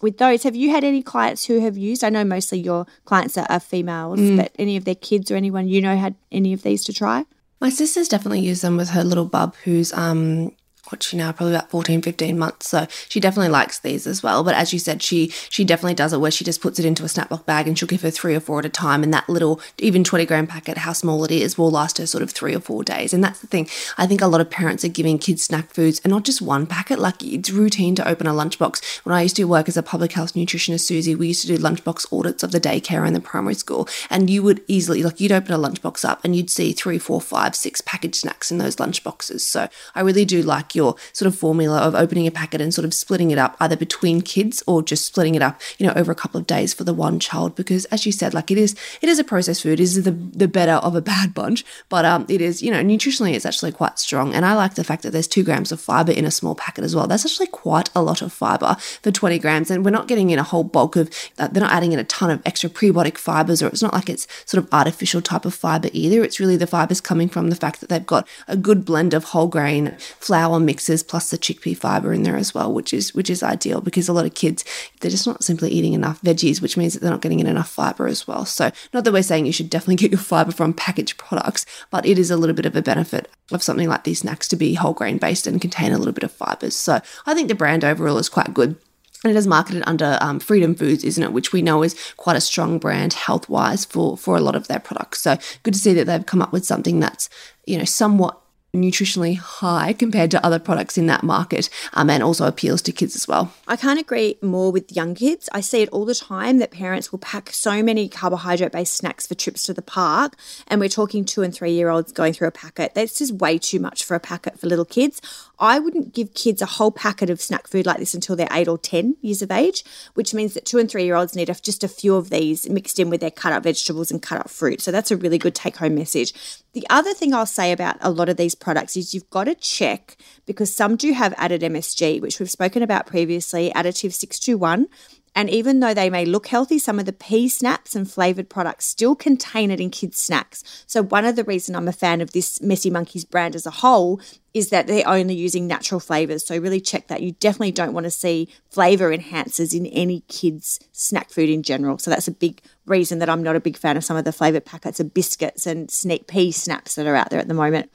with 0.00 0.18
those. 0.18 0.42
Have 0.44 0.56
you 0.56 0.70
had 0.70 0.84
any 0.84 1.02
clients 1.02 1.46
who 1.46 1.60
have 1.60 1.76
used? 1.76 2.04
I 2.04 2.08
know 2.10 2.24
mostly 2.24 2.60
your 2.60 2.86
clients 3.04 3.36
are, 3.36 3.46
are 3.50 3.60
females, 3.60 4.20
mm. 4.20 4.36
but 4.36 4.52
any 4.58 4.76
of 4.76 4.84
their 4.84 4.94
kids 4.94 5.30
or 5.30 5.36
anyone 5.36 5.68
you 5.68 5.80
know 5.80 5.96
had 5.96 6.14
any 6.30 6.52
of 6.52 6.62
these 6.62 6.84
to 6.84 6.92
try? 6.92 7.24
My 7.60 7.68
sister's 7.68 8.08
definitely 8.08 8.40
used 8.40 8.62
them 8.62 8.76
with 8.76 8.90
her 8.90 9.04
little 9.04 9.26
bub 9.26 9.54
who's 9.64 9.92
um 9.92 10.52
what's 10.90 11.06
she 11.06 11.16
now 11.16 11.32
probably 11.32 11.54
about 11.54 11.70
14 11.70 12.02
15 12.02 12.38
months. 12.38 12.68
So 12.68 12.86
she 13.08 13.20
definitely 13.20 13.50
likes 13.50 13.78
these 13.78 14.06
as 14.06 14.22
well. 14.22 14.44
But 14.44 14.54
as 14.54 14.72
you 14.72 14.78
said 14.78 15.02
she 15.02 15.28
she 15.48 15.64
definitely 15.64 15.94
does 15.94 16.12
it 16.12 16.20
where 16.20 16.30
she 16.30 16.44
just 16.44 16.60
puts 16.60 16.78
it 16.78 16.84
into 16.84 17.04
a 17.04 17.06
snaplock 17.06 17.46
bag 17.46 17.66
and 17.66 17.78
she'll 17.78 17.88
give 17.88 18.02
her 18.02 18.10
three 18.10 18.34
or 18.34 18.40
four 18.40 18.58
at 18.58 18.64
a 18.64 18.68
time. 18.68 19.02
And 19.02 19.12
that 19.14 19.28
little 19.28 19.60
even 19.78 20.04
20 20.04 20.26
gram 20.26 20.46
packet 20.46 20.78
how 20.78 20.92
small 20.92 21.24
it 21.24 21.30
is 21.30 21.56
will 21.56 21.70
last 21.70 21.98
her 21.98 22.06
sort 22.06 22.22
of 22.22 22.30
three 22.30 22.54
or 22.54 22.60
four 22.60 22.84
days. 22.84 23.12
And 23.12 23.22
that's 23.22 23.40
the 23.40 23.46
thing. 23.46 23.68
I 23.98 24.06
think 24.06 24.20
a 24.20 24.26
lot 24.26 24.40
of 24.40 24.50
parents 24.50 24.84
are 24.84 24.88
giving 24.88 25.18
kids 25.18 25.42
snack 25.42 25.70
foods 25.70 26.00
and 26.04 26.10
not 26.10 26.24
just 26.24 26.42
one 26.42 26.66
packet. 26.66 26.98
Like 26.98 27.22
it's 27.22 27.50
routine 27.50 27.94
to 27.96 28.08
open 28.08 28.26
a 28.26 28.32
lunchbox. 28.32 29.00
When 29.04 29.14
i 29.14 29.22
used 29.22 29.36
to 29.36 29.44
work 29.44 29.68
as 29.68 29.76
a 29.76 29.82
public 29.82 30.12
health 30.12 30.34
nutritionist 30.34 30.80
susie 30.80 31.14
we 31.14 31.28
used 31.28 31.42
to 31.42 31.48
do 31.48 31.58
lunchbox 31.58 32.12
audits 32.12 32.42
of 32.42 32.52
the 32.52 32.60
daycare 32.60 33.06
and 33.06 33.14
the 33.14 33.20
primary 33.20 33.54
school. 33.54 33.88
And 34.08 34.28
you 34.30 34.42
would 34.42 34.62
easily 34.66 35.02
like 35.02 35.20
you'd 35.20 35.32
open 35.32 35.52
a 35.52 35.58
lunchbox 35.58 36.04
up 36.04 36.24
and 36.24 36.34
you'd 36.34 36.50
see 36.50 36.72
three 36.72 36.98
four 36.98 37.20
five 37.20 37.54
six 37.54 37.80
packaged 37.80 38.16
snacks 38.16 38.50
in 38.50 38.58
those 38.58 38.76
lunchboxes. 38.76 39.40
So 39.40 39.68
i 39.94 40.00
really 40.00 40.24
do 40.24 40.42
like 40.42 40.74
your 40.80 40.96
sort 41.12 41.26
of 41.26 41.38
formula 41.38 41.78
of 41.78 41.94
opening 41.94 42.26
a 42.26 42.30
packet 42.30 42.60
and 42.60 42.72
sort 42.72 42.84
of 42.84 42.94
splitting 42.94 43.30
it 43.30 43.38
up 43.38 43.56
either 43.60 43.76
between 43.76 44.20
kids 44.22 44.62
or 44.66 44.82
just 44.82 45.04
splitting 45.04 45.34
it 45.34 45.42
up, 45.42 45.60
you 45.78 45.86
know, 45.86 45.92
over 45.94 46.10
a 46.10 46.14
couple 46.22 46.40
of 46.40 46.46
days 46.46 46.72
for 46.72 46.84
the 46.84 46.94
one 46.94 47.20
child. 47.20 47.54
Because 47.54 47.84
as 47.86 48.06
you 48.06 48.12
said, 48.12 48.34
like 48.34 48.50
it 48.50 48.58
is, 48.58 48.74
it 49.02 49.08
is 49.08 49.18
a 49.18 49.24
processed 49.24 49.62
food. 49.62 49.78
It 49.80 49.82
is 49.82 50.02
the 50.04 50.12
the 50.12 50.48
better 50.48 50.78
of 50.86 50.94
a 50.94 51.02
bad 51.12 51.34
bunch, 51.34 51.64
but 51.88 52.04
um, 52.04 52.26
it 52.28 52.40
is, 52.40 52.62
you 52.62 52.70
know, 52.70 52.82
nutritionally 52.82 53.34
it's 53.34 53.46
actually 53.46 53.72
quite 53.72 53.98
strong. 53.98 54.34
And 54.34 54.44
I 54.44 54.54
like 54.54 54.74
the 54.74 54.84
fact 54.84 55.02
that 55.02 55.10
there's 55.10 55.28
two 55.28 55.44
grams 55.44 55.72
of 55.72 55.80
fiber 55.80 56.12
in 56.12 56.24
a 56.24 56.30
small 56.30 56.54
packet 56.54 56.84
as 56.84 56.94
well. 56.96 57.06
That's 57.06 57.26
actually 57.26 57.48
quite 57.48 57.90
a 57.94 58.02
lot 58.02 58.22
of 58.22 58.32
fiber 58.32 58.76
for 59.02 59.10
20 59.10 59.38
grams, 59.38 59.70
and 59.70 59.84
we're 59.84 59.90
not 59.90 60.08
getting 60.08 60.30
in 60.30 60.38
a 60.38 60.48
whole 60.50 60.64
bulk 60.64 60.96
of. 60.96 61.10
Uh, 61.38 61.48
they're 61.48 61.62
not 61.62 61.72
adding 61.72 61.92
in 61.92 61.98
a 61.98 62.04
ton 62.04 62.30
of 62.30 62.42
extra 62.46 62.70
prebiotic 62.70 63.18
fibers, 63.18 63.62
or 63.62 63.68
it's 63.68 63.82
not 63.82 63.94
like 63.94 64.08
it's 64.08 64.26
sort 64.46 64.62
of 64.62 64.72
artificial 64.72 65.20
type 65.20 65.44
of 65.44 65.54
fiber 65.54 65.88
either. 65.92 66.22
It's 66.22 66.40
really 66.40 66.56
the 66.56 66.66
fibers 66.66 67.00
coming 67.00 67.28
from 67.28 67.50
the 67.50 67.56
fact 67.56 67.80
that 67.80 67.88
they've 67.88 68.06
got 68.06 68.26
a 68.48 68.56
good 68.56 68.84
blend 68.84 69.14
of 69.14 69.24
whole 69.24 69.48
grain 69.48 69.96
flour 70.18 70.60
mixes 70.70 71.02
plus 71.02 71.30
the 71.30 71.36
chickpea 71.38 71.76
fiber 71.76 72.12
in 72.12 72.22
there 72.22 72.36
as 72.36 72.54
well, 72.54 72.72
which 72.72 72.94
is 72.94 73.12
which 73.12 73.28
is 73.28 73.42
ideal 73.42 73.80
because 73.80 74.08
a 74.08 74.12
lot 74.12 74.24
of 74.24 74.34
kids 74.34 74.64
they're 75.00 75.10
just 75.10 75.26
not 75.26 75.42
simply 75.42 75.68
eating 75.68 75.94
enough 75.94 76.22
veggies, 76.22 76.62
which 76.62 76.76
means 76.76 76.94
that 76.94 77.00
they're 77.00 77.10
not 77.10 77.22
getting 77.22 77.40
in 77.40 77.48
enough 77.48 77.68
fiber 77.68 78.06
as 78.06 78.28
well. 78.28 78.44
So 78.44 78.70
not 78.94 79.02
that 79.02 79.12
we're 79.12 79.24
saying 79.24 79.46
you 79.46 79.52
should 79.52 79.68
definitely 79.68 79.96
get 79.96 80.12
your 80.12 80.20
fiber 80.20 80.52
from 80.52 80.72
packaged 80.72 81.18
products, 81.18 81.66
but 81.90 82.06
it 82.06 82.20
is 82.20 82.30
a 82.30 82.36
little 82.36 82.54
bit 82.54 82.66
of 82.66 82.76
a 82.76 82.82
benefit 82.82 83.28
of 83.50 83.64
something 83.64 83.88
like 83.88 84.04
these 84.04 84.20
snacks 84.20 84.46
to 84.48 84.56
be 84.56 84.74
whole 84.74 84.92
grain 84.92 85.18
based 85.18 85.48
and 85.48 85.60
contain 85.60 85.90
a 85.90 85.98
little 85.98 86.12
bit 86.12 86.22
of 86.22 86.30
fibers. 86.30 86.76
So 86.76 87.00
I 87.26 87.34
think 87.34 87.48
the 87.48 87.56
brand 87.56 87.84
overall 87.84 88.18
is 88.18 88.28
quite 88.28 88.54
good. 88.54 88.76
And 89.24 89.32
it 89.32 89.36
is 89.36 89.46
marketed 89.46 89.82
under 89.86 90.16
um, 90.20 90.38
Freedom 90.38 90.74
Foods, 90.74 91.04
isn't 91.04 91.22
it? 91.22 91.32
Which 91.32 91.52
we 91.52 91.62
know 91.62 91.82
is 91.82 91.96
quite 92.16 92.36
a 92.36 92.40
strong 92.40 92.78
brand 92.78 93.12
health 93.12 93.48
wise 93.50 93.84
for 93.84 94.16
for 94.16 94.36
a 94.36 94.40
lot 94.40 94.56
of 94.56 94.66
their 94.68 94.78
products. 94.78 95.20
So 95.20 95.36
good 95.62 95.74
to 95.74 95.80
see 95.80 95.92
that 95.94 96.06
they've 96.06 96.24
come 96.24 96.40
up 96.40 96.52
with 96.52 96.64
something 96.64 97.00
that's 97.00 97.28
you 97.66 97.76
know 97.76 97.84
somewhat 97.84 98.40
nutritionally 98.72 99.36
high 99.36 99.92
compared 99.92 100.30
to 100.30 100.44
other 100.44 100.58
products 100.58 100.96
in 100.96 101.06
that 101.06 101.22
market 101.22 101.68
um, 101.94 102.08
and 102.10 102.22
also 102.22 102.46
appeals 102.46 102.82
to 102.82 102.92
kids 102.92 103.16
as 103.16 103.26
well. 103.26 103.52
I 103.66 103.76
can't 103.76 104.00
agree 104.00 104.36
more 104.42 104.70
with 104.70 104.94
young 104.94 105.14
kids. 105.14 105.48
I 105.52 105.60
see 105.60 105.82
it 105.82 105.88
all 105.90 106.04
the 106.04 106.14
time 106.14 106.58
that 106.58 106.70
parents 106.70 107.10
will 107.10 107.18
pack 107.18 107.50
so 107.50 107.82
many 107.82 108.08
carbohydrate 108.08 108.72
based 108.72 108.94
snacks 108.94 109.26
for 109.26 109.34
trips 109.34 109.64
to 109.64 109.74
the 109.74 109.82
park. 109.82 110.36
And 110.68 110.80
we're 110.80 110.88
talking 110.88 111.24
two 111.24 111.42
and 111.42 111.54
three 111.54 111.72
year 111.72 111.88
olds 111.88 112.12
going 112.12 112.32
through 112.32 112.48
a 112.48 112.52
packet. 112.52 112.94
That's 112.94 113.18
just 113.18 113.32
way 113.32 113.58
too 113.58 113.80
much 113.80 114.04
for 114.04 114.14
a 114.14 114.20
packet 114.20 114.58
for 114.58 114.66
little 114.66 114.84
kids. 114.84 115.20
I 115.60 115.78
wouldn't 115.78 116.14
give 116.14 116.32
kids 116.32 116.62
a 116.62 116.66
whole 116.66 116.90
packet 116.90 117.28
of 117.28 117.40
snack 117.40 117.68
food 117.68 117.84
like 117.84 117.98
this 117.98 118.14
until 118.14 118.34
they're 118.34 118.48
eight 118.50 118.66
or 118.66 118.78
10 118.78 119.16
years 119.20 119.42
of 119.42 119.50
age, 119.50 119.84
which 120.14 120.32
means 120.32 120.54
that 120.54 120.64
two 120.64 120.78
and 120.78 120.90
three 120.90 121.04
year 121.04 121.14
olds 121.14 121.36
need 121.36 121.50
just 121.62 121.84
a 121.84 121.88
few 121.88 122.16
of 122.16 122.30
these 122.30 122.68
mixed 122.68 122.98
in 122.98 123.10
with 123.10 123.20
their 123.20 123.30
cut 123.30 123.52
up 123.52 123.64
vegetables 123.64 124.10
and 124.10 124.22
cut 124.22 124.40
up 124.40 124.48
fruit. 124.48 124.80
So 124.80 124.90
that's 124.90 125.10
a 125.10 125.16
really 125.16 125.36
good 125.36 125.54
take 125.54 125.76
home 125.76 125.94
message. 125.94 126.32
The 126.72 126.86
other 126.88 127.12
thing 127.12 127.34
I'll 127.34 127.46
say 127.46 127.72
about 127.72 127.96
a 128.00 128.10
lot 128.10 128.28
of 128.28 128.36
these 128.36 128.54
products 128.54 128.96
is 128.96 129.12
you've 129.12 129.28
got 129.30 129.44
to 129.44 129.54
check 129.54 130.16
because 130.46 130.74
some 130.74 130.96
do 130.96 131.12
have 131.12 131.34
added 131.36 131.62
MSG, 131.62 132.20
which 132.20 132.38
we've 132.38 132.50
spoken 132.50 132.82
about 132.82 133.06
previously, 133.06 133.70
additive 133.74 134.14
621. 134.14 134.86
And 135.34 135.48
even 135.48 135.78
though 135.78 135.94
they 135.94 136.10
may 136.10 136.24
look 136.24 136.48
healthy, 136.48 136.78
some 136.78 136.98
of 136.98 137.06
the 137.06 137.12
pea 137.12 137.48
snaps 137.48 137.94
and 137.94 138.10
flavored 138.10 138.50
products 138.50 138.86
still 138.86 139.14
contain 139.14 139.70
it 139.70 139.80
in 139.80 139.90
kids' 139.90 140.18
snacks. 140.18 140.84
So, 140.86 141.02
one 141.02 141.24
of 141.24 141.36
the 141.36 141.44
reasons 141.44 141.76
I'm 141.76 141.86
a 141.86 141.92
fan 141.92 142.20
of 142.20 142.32
this 142.32 142.60
Messy 142.60 142.90
Monkeys 142.90 143.24
brand 143.24 143.54
as 143.54 143.64
a 143.64 143.70
whole 143.70 144.20
is 144.52 144.70
that 144.70 144.88
they're 144.88 145.06
only 145.06 145.34
using 145.34 145.68
natural 145.68 146.00
flavors. 146.00 146.44
So, 146.44 146.58
really 146.58 146.80
check 146.80 147.06
that. 147.08 147.22
You 147.22 147.32
definitely 147.32 147.70
don't 147.70 147.92
want 147.92 148.04
to 148.04 148.10
see 148.10 148.48
flavor 148.70 149.16
enhancers 149.16 149.72
in 149.72 149.86
any 149.86 150.20
kids' 150.22 150.80
snack 150.90 151.30
food 151.30 151.48
in 151.48 151.62
general. 151.62 151.98
So, 151.98 152.10
that's 152.10 152.28
a 152.28 152.32
big 152.32 152.60
reason 152.86 153.20
that 153.20 153.30
I'm 153.30 153.42
not 153.42 153.54
a 153.54 153.60
big 153.60 153.76
fan 153.76 153.96
of 153.96 154.04
some 154.04 154.16
of 154.16 154.24
the 154.24 154.32
flavored 154.32 154.64
packets 154.64 154.98
of 154.98 155.14
biscuits 155.14 155.64
and 155.64 155.90
sneak 155.92 156.26
pea 156.26 156.50
snaps 156.50 156.96
that 156.96 157.06
are 157.06 157.14
out 157.14 157.30
there 157.30 157.40
at 157.40 157.48
the 157.48 157.54
moment. 157.54 157.90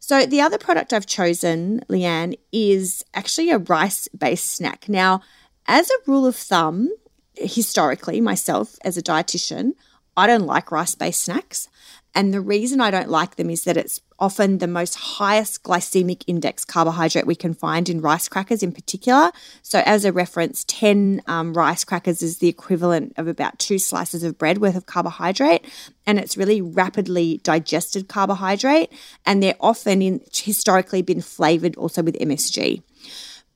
So, 0.00 0.26
the 0.26 0.42
other 0.42 0.58
product 0.58 0.92
I've 0.92 1.06
chosen, 1.06 1.84
Leanne, 1.88 2.36
is 2.52 3.04
actually 3.14 3.50
a 3.50 3.58
rice 3.58 4.08
based 4.08 4.50
snack. 4.50 4.86
Now, 4.88 5.22
as 5.66 5.90
a 5.90 6.10
rule 6.10 6.26
of 6.26 6.36
thumb, 6.36 6.90
historically, 7.34 8.20
myself 8.20 8.76
as 8.84 8.96
a 8.96 9.02
dietitian, 9.02 9.72
I 10.16 10.26
don't 10.26 10.46
like 10.46 10.70
rice 10.70 10.94
based 10.94 11.22
snacks. 11.22 11.68
And 12.16 12.32
the 12.32 12.40
reason 12.40 12.80
I 12.80 12.92
don't 12.92 13.08
like 13.08 13.34
them 13.34 13.50
is 13.50 13.64
that 13.64 13.76
it's 13.76 14.00
often 14.20 14.58
the 14.58 14.68
most 14.68 14.94
highest 14.94 15.64
glycemic 15.64 16.22
index 16.28 16.64
carbohydrate 16.64 17.26
we 17.26 17.34
can 17.34 17.54
find 17.54 17.88
in 17.88 18.00
rice 18.00 18.28
crackers 18.28 18.62
in 18.62 18.70
particular. 18.70 19.32
So, 19.62 19.82
as 19.84 20.04
a 20.04 20.12
reference, 20.12 20.64
10 20.68 21.22
um, 21.26 21.54
rice 21.54 21.82
crackers 21.82 22.22
is 22.22 22.38
the 22.38 22.46
equivalent 22.48 23.14
of 23.16 23.26
about 23.26 23.58
two 23.58 23.80
slices 23.80 24.22
of 24.22 24.38
bread 24.38 24.58
worth 24.58 24.76
of 24.76 24.86
carbohydrate. 24.86 25.64
And 26.06 26.20
it's 26.20 26.36
really 26.36 26.62
rapidly 26.62 27.40
digested 27.42 28.06
carbohydrate. 28.06 28.92
And 29.26 29.42
they're 29.42 29.56
often 29.58 30.00
in, 30.00 30.20
historically 30.32 31.02
been 31.02 31.20
flavored 31.20 31.74
also 31.74 32.04
with 32.04 32.16
MSG. 32.20 32.82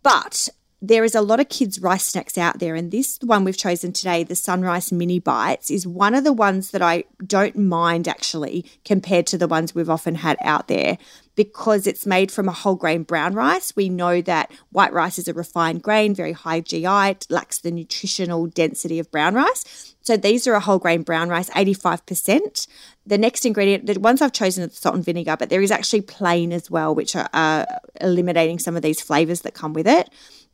But 0.03 0.49
there 0.81 1.03
is 1.03 1.15
a 1.15 1.21
lot 1.21 1.41
of 1.41 1.49
kids' 1.49 1.81
rice 1.81 2.07
snacks 2.07 2.39
out 2.39 2.61
there, 2.61 2.77
and 2.77 2.91
this 2.91 3.19
one 3.23 3.43
we've 3.43 3.57
chosen 3.57 3.93
today, 3.93 4.23
the 4.23 4.35
SunRice 4.35 4.93
Mini 4.93 5.19
Bites, 5.19 5.71
is 5.71 5.87
one 5.87 6.15
of 6.15 6.23
the 6.23 6.33
ones 6.33 6.71
that 6.71 6.83
I 6.83 7.05
don't 7.27 7.57
mind 7.57 8.07
actually 8.07 8.65
compared 8.85 9.27
to 9.29 9.39
the 9.39 9.49
ones 9.49 9.75
we've 9.75 9.91
often 9.91 10.17
had 10.17 10.37
out 10.41 10.69
there 10.69 10.97
because 11.35 11.87
it's 11.87 12.05
made 12.05 12.33
from 12.33 12.49
a 12.49 12.53
whole 12.53 12.75
grain 12.75 13.05
brown 13.05 13.33
rice. 13.33 13.75
We 13.77 13.89
know 13.89 14.21
that 14.23 14.51
white 14.71 14.93
rice 14.93 15.19
is 15.19 15.29
a 15.29 15.35
refined 15.35 15.83
grain, 15.83 16.15
very 16.15 16.33
high 16.33 16.61
GI, 16.61 16.85
it 16.85 17.27
lacks 17.31 17.59
the 17.59 17.71
nutritional 17.71 18.47
density 18.47 18.99
of 18.99 19.11
brown 19.11 19.35
rice. 19.35 19.95
So 20.01 20.17
these 20.17 20.47
are 20.47 20.55
a 20.55 20.61
whole 20.61 20.79
grain 20.79 21.03
brown 21.03 21.29
rice, 21.29 21.51
85%. 21.51 22.67
The 23.07 23.19
next 23.19 23.45
ingredient, 23.45 23.87
the 23.87 24.01
ones 24.01 24.21
I've 24.23 24.33
chosen 24.33 24.65
are 24.65 24.71
salt 24.71 24.95
and 24.97 25.05
vinegar, 25.05 25.37
but 25.37 25.49
there 25.49 25.63
is 25.63 25.71
actually 25.71 26.01
plain 26.03 26.53
as 26.53 26.71
well, 26.71 26.95
which 26.95 27.15
are 27.15 27.29
uh, 27.33 27.67
eliminating 28.01 28.59
some 28.59 28.77
of 28.77 28.83
these 28.83 29.01
flavors 29.01 29.43
that 29.43 29.55
come 29.55 29.75
with 29.75 29.87
it. 29.87 30.09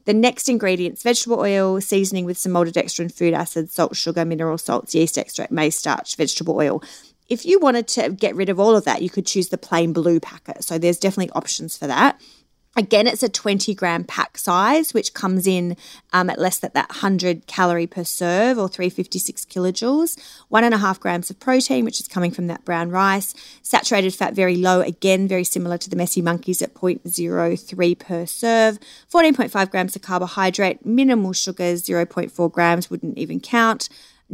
The 0.04 0.14
next 0.14 0.48
ingredients 0.48 1.02
vegetable 1.02 1.40
oil, 1.40 1.80
seasoning 1.80 2.24
with 2.24 2.36
some 2.36 2.52
maltodextrin, 2.52 3.12
food 3.12 3.34
acid, 3.34 3.70
salt, 3.70 3.96
sugar, 3.96 4.24
mineral 4.24 4.58
salts, 4.58 4.94
yeast 4.94 5.16
extract, 5.16 5.50
maize 5.50 5.76
starch, 5.76 6.16
vegetable 6.16 6.56
oil. 6.56 6.82
If 7.28 7.46
you 7.46 7.58
wanted 7.58 7.88
to 7.88 8.10
get 8.10 8.36
rid 8.36 8.50
of 8.50 8.60
all 8.60 8.76
of 8.76 8.84
that, 8.84 9.00
you 9.00 9.08
could 9.08 9.26
choose 9.26 9.48
the 9.48 9.56
plain 9.56 9.94
blue 9.94 10.20
packet. 10.20 10.62
So 10.62 10.76
there's 10.76 10.98
definitely 10.98 11.32
options 11.32 11.76
for 11.76 11.86
that. 11.86 12.20
Again, 12.76 13.06
it's 13.06 13.22
a 13.22 13.28
20 13.28 13.72
gram 13.74 14.02
pack 14.02 14.36
size, 14.36 14.92
which 14.92 15.14
comes 15.14 15.46
in 15.46 15.76
um, 16.12 16.28
at 16.28 16.40
less 16.40 16.58
than 16.58 16.72
that 16.74 16.88
100 16.88 17.46
calorie 17.46 17.86
per 17.86 18.02
serve 18.02 18.58
or 18.58 18.68
356 18.68 19.44
kilojoules. 19.44 20.18
One 20.48 20.64
and 20.64 20.74
a 20.74 20.78
half 20.78 20.98
grams 20.98 21.30
of 21.30 21.38
protein, 21.38 21.84
which 21.84 22.00
is 22.00 22.08
coming 22.08 22.32
from 22.32 22.48
that 22.48 22.64
brown 22.64 22.90
rice. 22.90 23.32
Saturated 23.62 24.12
fat 24.12 24.34
very 24.34 24.56
low, 24.56 24.80
again, 24.80 25.28
very 25.28 25.44
similar 25.44 25.78
to 25.78 25.88
the 25.88 25.94
Messy 25.94 26.20
Monkeys 26.20 26.62
at 26.62 26.74
0.03 26.74 27.98
per 27.98 28.26
serve. 28.26 28.80
14.5 29.12 29.70
grams 29.70 29.94
of 29.94 30.02
carbohydrate, 30.02 30.84
minimal 30.84 31.32
sugars, 31.32 31.84
0.4 31.84 32.50
grams, 32.50 32.90
wouldn't 32.90 33.16
even 33.16 33.38
count 33.38 33.88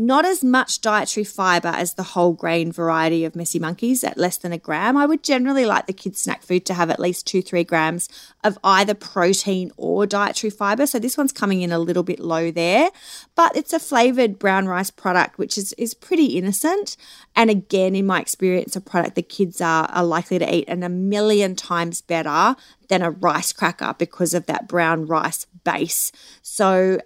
not 0.06 0.24
as 0.24 0.42
much 0.42 0.80
dietary 0.80 1.24
fiber 1.24 1.68
as 1.68 1.92
the 1.92 2.02
whole 2.02 2.32
grain 2.32 2.72
variety 2.72 3.22
of 3.26 3.36
Messy 3.36 3.58
Monkeys 3.58 4.02
at 4.02 4.16
less 4.16 4.38
than 4.38 4.50
a 4.50 4.56
gram. 4.56 4.96
I 4.96 5.04
would 5.04 5.22
generally 5.22 5.66
like 5.66 5.86
the 5.86 5.92
kids' 5.92 6.22
snack 6.22 6.42
food 6.42 6.64
to 6.66 6.74
have 6.74 6.88
at 6.88 6.98
least 6.98 7.26
two, 7.26 7.42
three 7.42 7.64
grams 7.64 8.08
of 8.42 8.56
either 8.64 8.94
protein 8.94 9.72
or 9.76 10.06
dietary 10.06 10.50
fiber. 10.50 10.86
So 10.86 10.98
this 10.98 11.18
one's 11.18 11.32
coming 11.32 11.60
in 11.60 11.70
a 11.70 11.78
little 11.78 12.02
bit 12.02 12.18
low 12.18 12.50
there, 12.50 12.88
but 13.34 13.54
it's 13.54 13.74
a 13.74 13.78
flavored 13.78 14.38
brown 14.38 14.66
rice 14.66 14.90
product, 14.90 15.36
which 15.36 15.58
is, 15.58 15.74
is 15.74 15.92
pretty 15.92 16.38
innocent. 16.38 16.96
And 17.36 17.50
again, 17.50 17.94
in 17.94 18.06
my 18.06 18.20
experience, 18.20 18.74
a 18.76 18.80
product 18.80 19.16
the 19.16 19.22
kids 19.22 19.60
are, 19.60 19.84
are 19.90 20.04
likely 20.04 20.38
to 20.38 20.54
eat 20.54 20.64
and 20.66 20.82
a 20.82 20.88
million 20.88 21.54
times 21.54 22.00
better 22.00 22.56
than 22.88 23.02
a 23.02 23.10
rice 23.10 23.52
cracker 23.52 23.94
because 23.98 24.32
of 24.32 24.46
that 24.46 24.66
brown 24.66 25.06
rice 25.06 25.46
base. 25.62 26.10
So 26.40 27.00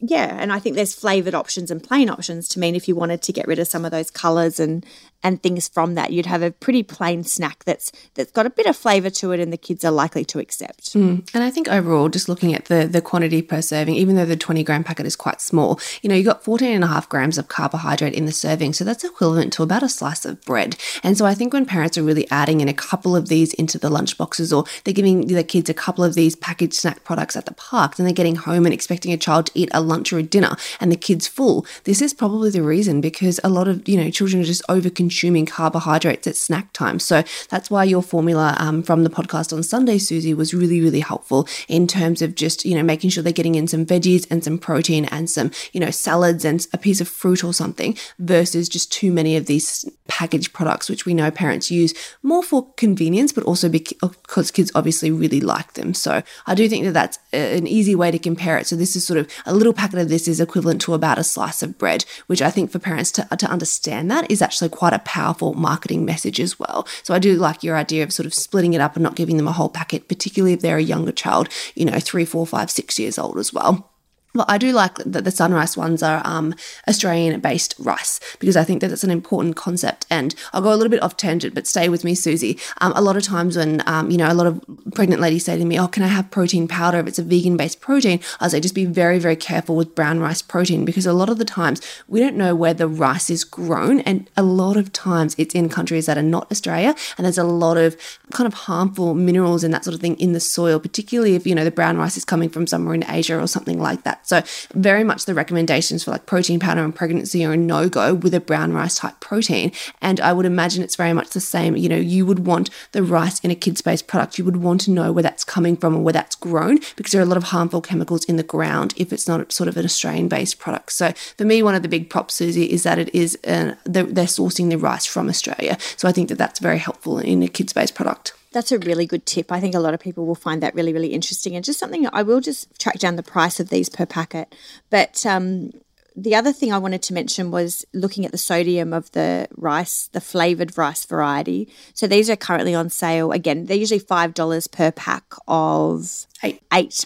yeah, 0.00 0.38
and 0.40 0.52
I 0.52 0.58
think 0.58 0.76
there's 0.76 0.94
flavored 0.94 1.34
options 1.34 1.70
and 1.70 1.82
plain 1.82 2.08
options 2.08 2.48
to 2.48 2.58
mean 2.58 2.74
if 2.74 2.88
you 2.88 2.94
wanted 2.94 3.20
to 3.22 3.32
get 3.32 3.46
rid 3.46 3.58
of 3.58 3.68
some 3.68 3.84
of 3.84 3.90
those 3.90 4.10
colors 4.10 4.58
and 4.58 4.84
and 5.22 5.42
things 5.42 5.68
from 5.68 5.94
that, 5.96 6.12
you'd 6.12 6.24
have 6.24 6.40
a 6.40 6.50
pretty 6.50 6.82
plain 6.82 7.24
snack 7.24 7.64
that's 7.64 7.92
that's 8.14 8.32
got 8.32 8.46
a 8.46 8.50
bit 8.50 8.64
of 8.64 8.76
flavor 8.76 9.10
to 9.10 9.32
it, 9.32 9.40
and 9.40 9.52
the 9.52 9.58
kids 9.58 9.84
are 9.84 9.90
likely 9.90 10.24
to 10.24 10.38
accept. 10.38 10.94
Mm. 10.94 11.28
And 11.34 11.44
I 11.44 11.50
think 11.50 11.68
overall, 11.68 12.08
just 12.08 12.28
looking 12.28 12.54
at 12.54 12.66
the 12.66 12.86
the 12.86 13.02
quantity 13.02 13.42
per 13.42 13.60
serving, 13.60 13.94
even 13.94 14.16
though 14.16 14.24
the 14.24 14.36
20 14.36 14.62
gram 14.64 14.82
packet 14.82 15.04
is 15.04 15.16
quite 15.16 15.42
small, 15.42 15.78
you 16.00 16.08
know, 16.08 16.14
you 16.14 16.24
got 16.24 16.42
14 16.42 16.72
and 16.72 16.84
a 16.84 16.86
half 16.86 17.08
grams 17.08 17.36
of 17.36 17.48
carbohydrate 17.48 18.14
in 18.14 18.24
the 18.24 18.32
serving, 18.32 18.72
so 18.72 18.84
that's 18.84 19.04
equivalent 19.04 19.52
to 19.54 19.62
about 19.62 19.82
a 19.82 19.88
slice 19.88 20.24
of 20.24 20.40
bread. 20.42 20.76
And 21.02 21.18
so 21.18 21.26
I 21.26 21.34
think 21.34 21.52
when 21.52 21.66
parents 21.66 21.98
are 21.98 22.02
really 22.02 22.26
adding 22.30 22.62
in 22.62 22.68
a 22.68 22.74
couple 22.74 23.14
of 23.14 23.28
these 23.28 23.52
into 23.54 23.78
the 23.78 23.90
lunch 23.90 24.16
boxes, 24.16 24.52
or 24.52 24.64
they're 24.84 24.94
giving 24.94 25.26
their 25.26 25.44
kids 25.44 25.68
a 25.68 25.74
couple 25.74 26.04
of 26.04 26.14
these 26.14 26.36
packaged 26.36 26.74
snack 26.74 27.04
products 27.04 27.36
at 27.36 27.44
the 27.44 27.54
park, 27.54 27.96
then 27.96 28.06
they're 28.06 28.14
getting 28.14 28.36
home 28.36 28.64
and 28.64 28.72
expecting 28.72 29.12
a 29.12 29.18
child 29.18 29.46
to 29.46 29.52
eat 29.54 29.68
a 29.72 29.82
lunch 29.90 30.10
or 30.12 30.18
a 30.18 30.22
dinner, 30.22 30.56
and 30.80 30.90
the 30.90 30.96
kid's 30.96 31.28
full. 31.28 31.66
This 31.84 32.00
is 32.00 32.14
probably 32.14 32.48
the 32.48 32.62
reason 32.62 33.02
because 33.02 33.38
a 33.44 33.50
lot 33.50 33.68
of 33.68 33.86
you 33.86 33.98
know 33.98 34.10
children 34.10 34.40
are 34.40 34.46
just 34.46 34.62
over 34.70 34.88
consuming 34.88 35.44
carbohydrates 35.44 36.26
at 36.26 36.36
snack 36.36 36.72
time. 36.72 36.98
So 36.98 37.22
that's 37.50 37.70
why 37.70 37.84
your 37.84 38.02
formula 38.02 38.56
um, 38.58 38.82
from 38.82 39.04
the 39.04 39.10
podcast 39.10 39.52
on 39.52 39.62
Sunday, 39.62 39.98
Susie, 39.98 40.32
was 40.32 40.54
really, 40.54 40.80
really 40.80 41.00
helpful 41.00 41.46
in 41.68 41.86
terms 41.86 42.22
of 42.22 42.34
just, 42.34 42.64
you 42.64 42.76
know, 42.76 42.82
making 42.82 43.10
sure 43.10 43.22
they're 43.22 43.32
getting 43.32 43.56
in 43.56 43.66
some 43.66 43.84
veggies 43.84 44.26
and 44.30 44.42
some 44.44 44.58
protein 44.58 45.04
and 45.06 45.28
some, 45.28 45.50
you 45.72 45.80
know, 45.80 45.90
salads 45.90 46.44
and 46.44 46.66
a 46.72 46.78
piece 46.78 47.00
of 47.00 47.08
fruit 47.08 47.42
or 47.44 47.52
something 47.52 47.96
versus 48.18 48.68
just 48.68 48.92
too 48.92 49.12
many 49.12 49.36
of 49.36 49.46
these 49.46 49.88
packaged 50.08 50.52
products, 50.52 50.88
which 50.88 51.06
we 51.06 51.14
know 51.14 51.30
parents 51.30 51.70
use 51.70 51.94
more 52.22 52.42
for 52.42 52.72
convenience, 52.74 53.32
but 53.32 53.44
also 53.44 53.68
because 53.68 54.50
kids 54.50 54.70
obviously 54.74 55.10
really 55.10 55.40
like 55.40 55.74
them. 55.74 55.94
So 55.94 56.22
I 56.46 56.54
do 56.54 56.68
think 56.68 56.84
that 56.84 56.92
that's 56.92 57.18
an 57.32 57.66
easy 57.66 57.94
way 57.94 58.10
to 58.10 58.18
compare 58.18 58.58
it. 58.58 58.66
So 58.66 58.76
this 58.76 58.96
is 58.96 59.06
sort 59.06 59.18
of 59.18 59.28
a 59.46 59.54
little 59.54 59.72
packet 59.80 59.98
of 59.98 60.10
this 60.10 60.28
is 60.28 60.40
equivalent 60.40 60.82
to 60.82 60.92
about 60.92 61.18
a 61.18 61.24
slice 61.24 61.62
of 61.62 61.78
bread, 61.78 62.04
which 62.26 62.42
I 62.42 62.50
think 62.50 62.70
for 62.70 62.78
parents 62.78 63.10
to, 63.12 63.26
to 63.34 63.46
understand 63.46 64.10
that 64.10 64.30
is 64.30 64.42
actually 64.42 64.68
quite 64.68 64.92
a 64.92 64.98
powerful 64.98 65.54
marketing 65.54 66.04
message 66.04 66.38
as 66.38 66.58
well. 66.58 66.86
So 67.02 67.14
I 67.14 67.18
do 67.18 67.36
like 67.36 67.64
your 67.64 67.78
idea 67.78 68.02
of 68.02 68.12
sort 68.12 68.26
of 68.26 68.34
splitting 68.34 68.74
it 68.74 68.82
up 68.82 68.94
and 68.94 69.02
not 69.02 69.16
giving 69.16 69.38
them 69.38 69.48
a 69.48 69.52
whole 69.52 69.70
packet, 69.70 70.06
particularly 70.06 70.52
if 70.52 70.60
they're 70.60 70.76
a 70.76 70.82
younger 70.82 71.12
child, 71.12 71.48
you 71.74 71.86
know, 71.86 71.98
three, 71.98 72.26
four, 72.26 72.46
five, 72.46 72.70
six 72.70 72.98
years 72.98 73.18
old 73.18 73.38
as 73.38 73.54
well. 73.54 73.90
Well, 74.32 74.44
I 74.48 74.58
do 74.58 74.70
like 74.70 74.94
that 74.98 75.24
the 75.24 75.30
SunRice 75.30 75.76
ones 75.76 76.04
are 76.04 76.22
um, 76.24 76.54
Australian 76.86 77.40
based 77.40 77.74
rice 77.80 78.20
because 78.38 78.56
I 78.56 78.62
think 78.62 78.80
that 78.80 78.88
that's 78.88 79.02
an 79.02 79.10
important 79.10 79.56
concept. 79.56 80.06
And 80.08 80.36
I'll 80.52 80.62
go 80.62 80.72
a 80.72 80.76
little 80.76 80.90
bit 80.90 81.02
off 81.02 81.16
tangent, 81.16 81.52
but 81.52 81.66
stay 81.66 81.88
with 81.88 82.04
me, 82.04 82.14
Susie. 82.14 82.56
Um, 82.80 82.92
a 82.94 83.00
lot 83.00 83.16
of 83.16 83.24
times 83.24 83.56
when, 83.56 83.82
um, 83.86 84.08
you 84.08 84.16
know, 84.16 84.30
a 84.30 84.34
lot 84.34 84.46
of 84.46 84.62
pregnant 84.94 85.20
ladies 85.20 85.44
say 85.46 85.58
to 85.58 85.64
me, 85.64 85.80
Oh, 85.80 85.88
can 85.88 86.04
I 86.04 86.08
have 86.08 86.30
protein 86.30 86.68
powder 86.68 86.98
if 86.98 87.08
it's 87.08 87.18
a 87.18 87.24
vegan 87.24 87.56
based 87.56 87.80
protein? 87.80 88.20
I 88.38 88.46
say, 88.46 88.60
just 88.60 88.74
be 88.74 88.84
very, 88.84 89.18
very 89.18 89.34
careful 89.34 89.74
with 89.74 89.96
brown 89.96 90.20
rice 90.20 90.42
protein 90.42 90.84
because 90.84 91.06
a 91.06 91.12
lot 91.12 91.28
of 91.28 91.38
the 91.38 91.44
times 91.44 91.80
we 92.06 92.20
don't 92.20 92.36
know 92.36 92.54
where 92.54 92.74
the 92.74 92.86
rice 92.86 93.30
is 93.30 93.42
grown. 93.42 93.98
And 94.00 94.30
a 94.36 94.44
lot 94.44 94.76
of 94.76 94.92
times 94.92 95.34
it's 95.38 95.56
in 95.56 95.68
countries 95.68 96.06
that 96.06 96.16
are 96.16 96.22
not 96.22 96.50
Australia. 96.52 96.94
And 97.18 97.24
there's 97.24 97.38
a 97.38 97.42
lot 97.44 97.76
of 97.76 97.96
kind 98.30 98.46
of 98.46 98.54
harmful 98.54 99.14
minerals 99.14 99.64
and 99.64 99.74
that 99.74 99.84
sort 99.84 99.94
of 99.94 100.00
thing 100.00 100.18
in 100.20 100.34
the 100.34 100.40
soil, 100.40 100.78
particularly 100.78 101.34
if, 101.34 101.48
you 101.48 101.54
know, 101.54 101.64
the 101.64 101.72
brown 101.72 101.96
rice 101.96 102.16
is 102.16 102.24
coming 102.24 102.48
from 102.48 102.68
somewhere 102.68 102.94
in 102.94 103.04
Asia 103.10 103.36
or 103.40 103.48
something 103.48 103.80
like 103.80 104.04
that. 104.04 104.19
So, 104.22 104.42
very 104.74 105.04
much 105.04 105.24
the 105.24 105.34
recommendations 105.34 106.04
for 106.04 106.10
like 106.10 106.26
protein 106.26 106.60
powder 106.60 106.84
and 106.84 106.94
pregnancy 106.94 107.44
are 107.44 107.52
a 107.52 107.56
no 107.56 107.88
go 107.88 108.14
with 108.14 108.34
a 108.34 108.40
brown 108.40 108.72
rice 108.72 108.96
type 108.96 109.18
protein. 109.20 109.72
And 110.00 110.20
I 110.20 110.32
would 110.32 110.46
imagine 110.46 110.82
it's 110.82 110.96
very 110.96 111.12
much 111.12 111.30
the 111.30 111.40
same. 111.40 111.76
You 111.76 111.88
know, 111.88 111.96
you 111.96 112.26
would 112.26 112.46
want 112.46 112.70
the 112.92 113.02
rice 113.02 113.40
in 113.40 113.50
a 113.50 113.54
kids 113.54 113.82
based 113.82 114.06
product, 114.06 114.38
you 114.38 114.44
would 114.44 114.58
want 114.58 114.82
to 114.82 114.90
know 114.90 115.12
where 115.12 115.22
that's 115.22 115.44
coming 115.44 115.76
from 115.76 115.96
or 115.96 116.00
where 116.00 116.12
that's 116.12 116.36
grown 116.36 116.78
because 116.96 117.12
there 117.12 117.20
are 117.20 117.24
a 117.24 117.28
lot 117.28 117.36
of 117.36 117.44
harmful 117.44 117.80
chemicals 117.80 118.24
in 118.24 118.36
the 118.36 118.42
ground 118.42 118.94
if 118.96 119.12
it's 119.12 119.28
not 119.28 119.52
sort 119.52 119.68
of 119.68 119.76
an 119.76 119.84
Australian 119.84 120.28
based 120.28 120.58
product. 120.58 120.92
So, 120.92 121.12
for 121.12 121.44
me, 121.44 121.62
one 121.62 121.74
of 121.74 121.82
the 121.82 121.88
big 121.88 122.10
props, 122.10 122.34
Susie, 122.34 122.70
is 122.70 122.82
that 122.84 122.98
it 122.98 123.14
is 123.14 123.38
uh, 123.46 123.74
they're 123.84 124.04
sourcing 124.04 124.70
the 124.70 124.78
rice 124.78 125.06
from 125.06 125.28
Australia. 125.28 125.78
So, 125.96 126.08
I 126.08 126.12
think 126.12 126.28
that 126.28 126.38
that's 126.38 126.60
very 126.60 126.78
helpful 126.78 127.18
in 127.18 127.42
a 127.42 127.48
kids 127.48 127.72
based 127.72 127.94
product. 127.94 128.34
That's 128.52 128.72
a 128.72 128.78
really 128.78 129.06
good 129.06 129.26
tip. 129.26 129.52
I 129.52 129.60
think 129.60 129.74
a 129.74 129.80
lot 129.80 129.94
of 129.94 130.00
people 130.00 130.26
will 130.26 130.34
find 130.34 130.62
that 130.62 130.74
really, 130.74 130.92
really 130.92 131.12
interesting. 131.12 131.54
And 131.54 131.64
just 131.64 131.78
something 131.78 132.08
I 132.12 132.22
will 132.22 132.40
just 132.40 132.78
track 132.80 132.98
down 132.98 133.16
the 133.16 133.22
price 133.22 133.60
of 133.60 133.68
these 133.68 133.88
per 133.88 134.06
packet. 134.06 134.54
But 134.90 135.24
um, 135.24 135.70
the 136.16 136.34
other 136.34 136.52
thing 136.52 136.72
I 136.72 136.78
wanted 136.78 137.02
to 137.04 137.14
mention 137.14 137.50
was 137.50 137.84
looking 137.94 138.26
at 138.26 138.32
the 138.32 138.38
sodium 138.38 138.92
of 138.92 139.10
the 139.12 139.48
rice, 139.56 140.08
the 140.08 140.20
flavored 140.20 140.76
rice 140.76 141.04
variety. 141.04 141.72
So 141.94 142.06
these 142.06 142.28
are 142.28 142.36
currently 142.36 142.74
on 142.74 142.90
sale. 142.90 143.32
Again, 143.32 143.66
they're 143.66 143.76
usually 143.76 144.00
$5 144.00 144.72
per 144.72 144.90
pack 144.90 145.24
of 145.46 146.26
eight. 146.42 146.62
eight. 146.72 147.04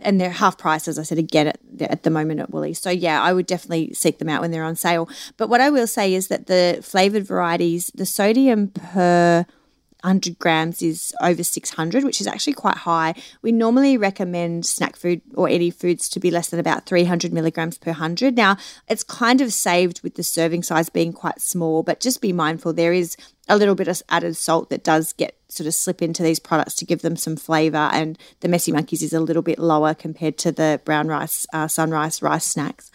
And 0.00 0.20
they're 0.20 0.30
half 0.30 0.56
price, 0.56 0.86
as 0.86 0.96
I 0.96 1.02
said, 1.02 1.18
again 1.18 1.48
at, 1.48 1.58
at 1.80 2.02
the 2.04 2.10
moment 2.10 2.38
at 2.38 2.50
Woolies. 2.50 2.78
So, 2.78 2.88
yeah, 2.88 3.20
I 3.20 3.32
would 3.32 3.46
definitely 3.46 3.92
seek 3.94 4.18
them 4.18 4.28
out 4.28 4.40
when 4.40 4.52
they're 4.52 4.64
on 4.64 4.76
sale. 4.76 5.08
But 5.36 5.48
what 5.48 5.60
I 5.60 5.70
will 5.70 5.88
say 5.88 6.14
is 6.14 6.28
that 6.28 6.46
the 6.46 6.78
flavored 6.82 7.26
varieties, 7.26 7.90
the 7.94 8.06
sodium 8.06 8.68
per 8.68 9.44
100 10.02 10.38
grams 10.38 10.80
is 10.80 11.12
over 11.20 11.42
600, 11.42 12.04
which 12.04 12.20
is 12.20 12.26
actually 12.26 12.52
quite 12.52 12.76
high. 12.76 13.14
We 13.42 13.50
normally 13.50 13.96
recommend 13.96 14.64
snack 14.64 14.96
food 14.96 15.20
or 15.34 15.48
any 15.48 15.70
foods 15.70 16.08
to 16.10 16.20
be 16.20 16.30
less 16.30 16.50
than 16.50 16.60
about 16.60 16.86
300 16.86 17.32
milligrams 17.32 17.78
per 17.78 17.90
100. 17.90 18.36
Now, 18.36 18.56
it's 18.88 19.02
kind 19.02 19.40
of 19.40 19.52
saved 19.52 20.02
with 20.02 20.14
the 20.14 20.22
serving 20.22 20.62
size 20.62 20.88
being 20.88 21.12
quite 21.12 21.40
small, 21.40 21.82
but 21.82 22.00
just 22.00 22.20
be 22.20 22.32
mindful 22.32 22.72
there 22.72 22.92
is 22.92 23.16
a 23.48 23.56
little 23.56 23.74
bit 23.74 23.88
of 23.88 24.02
added 24.08 24.36
salt 24.36 24.70
that 24.70 24.84
does 24.84 25.12
get 25.14 25.36
sort 25.48 25.66
of 25.66 25.74
slip 25.74 26.02
into 26.02 26.22
these 26.22 26.38
products 26.38 26.74
to 26.76 26.84
give 26.84 27.02
them 27.02 27.16
some 27.16 27.36
flavor. 27.36 27.88
And 27.92 28.18
the 28.40 28.48
Messy 28.48 28.70
Monkeys 28.70 29.02
is 29.02 29.12
a 29.12 29.20
little 29.20 29.42
bit 29.42 29.58
lower 29.58 29.94
compared 29.94 30.38
to 30.38 30.52
the 30.52 30.80
brown 30.84 31.08
rice, 31.08 31.46
uh, 31.52 31.66
SunRice 31.66 32.22
rice 32.22 32.44
snacks. 32.44 32.90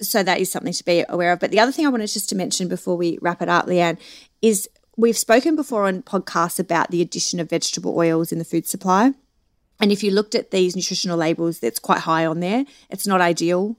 So 0.00 0.22
that 0.22 0.40
is 0.40 0.50
something 0.50 0.74
to 0.74 0.84
be 0.84 1.04
aware 1.08 1.32
of. 1.32 1.40
But 1.40 1.50
the 1.50 1.60
other 1.60 1.72
thing 1.72 1.86
I 1.86 1.90
wanted 1.90 2.08
just 2.08 2.28
to 2.30 2.36
mention 2.36 2.68
before 2.68 2.96
we 2.96 3.18
wrap 3.22 3.40
it 3.40 3.48
up, 3.48 3.66
Leanne, 3.66 3.98
is 4.42 4.68
We've 4.98 5.16
spoken 5.16 5.56
before 5.56 5.86
on 5.86 6.02
podcasts 6.02 6.58
about 6.58 6.90
the 6.90 7.02
addition 7.02 7.38
of 7.38 7.50
vegetable 7.50 7.96
oils 7.98 8.32
in 8.32 8.38
the 8.38 8.46
food 8.46 8.66
supply. 8.66 9.12
And 9.78 9.92
if 9.92 10.02
you 10.02 10.10
looked 10.10 10.34
at 10.34 10.52
these 10.52 10.74
nutritional 10.74 11.18
labels, 11.18 11.62
it's 11.62 11.78
quite 11.78 12.00
high 12.00 12.24
on 12.24 12.40
there. 12.40 12.64
It's 12.88 13.06
not 13.06 13.20
ideal. 13.20 13.76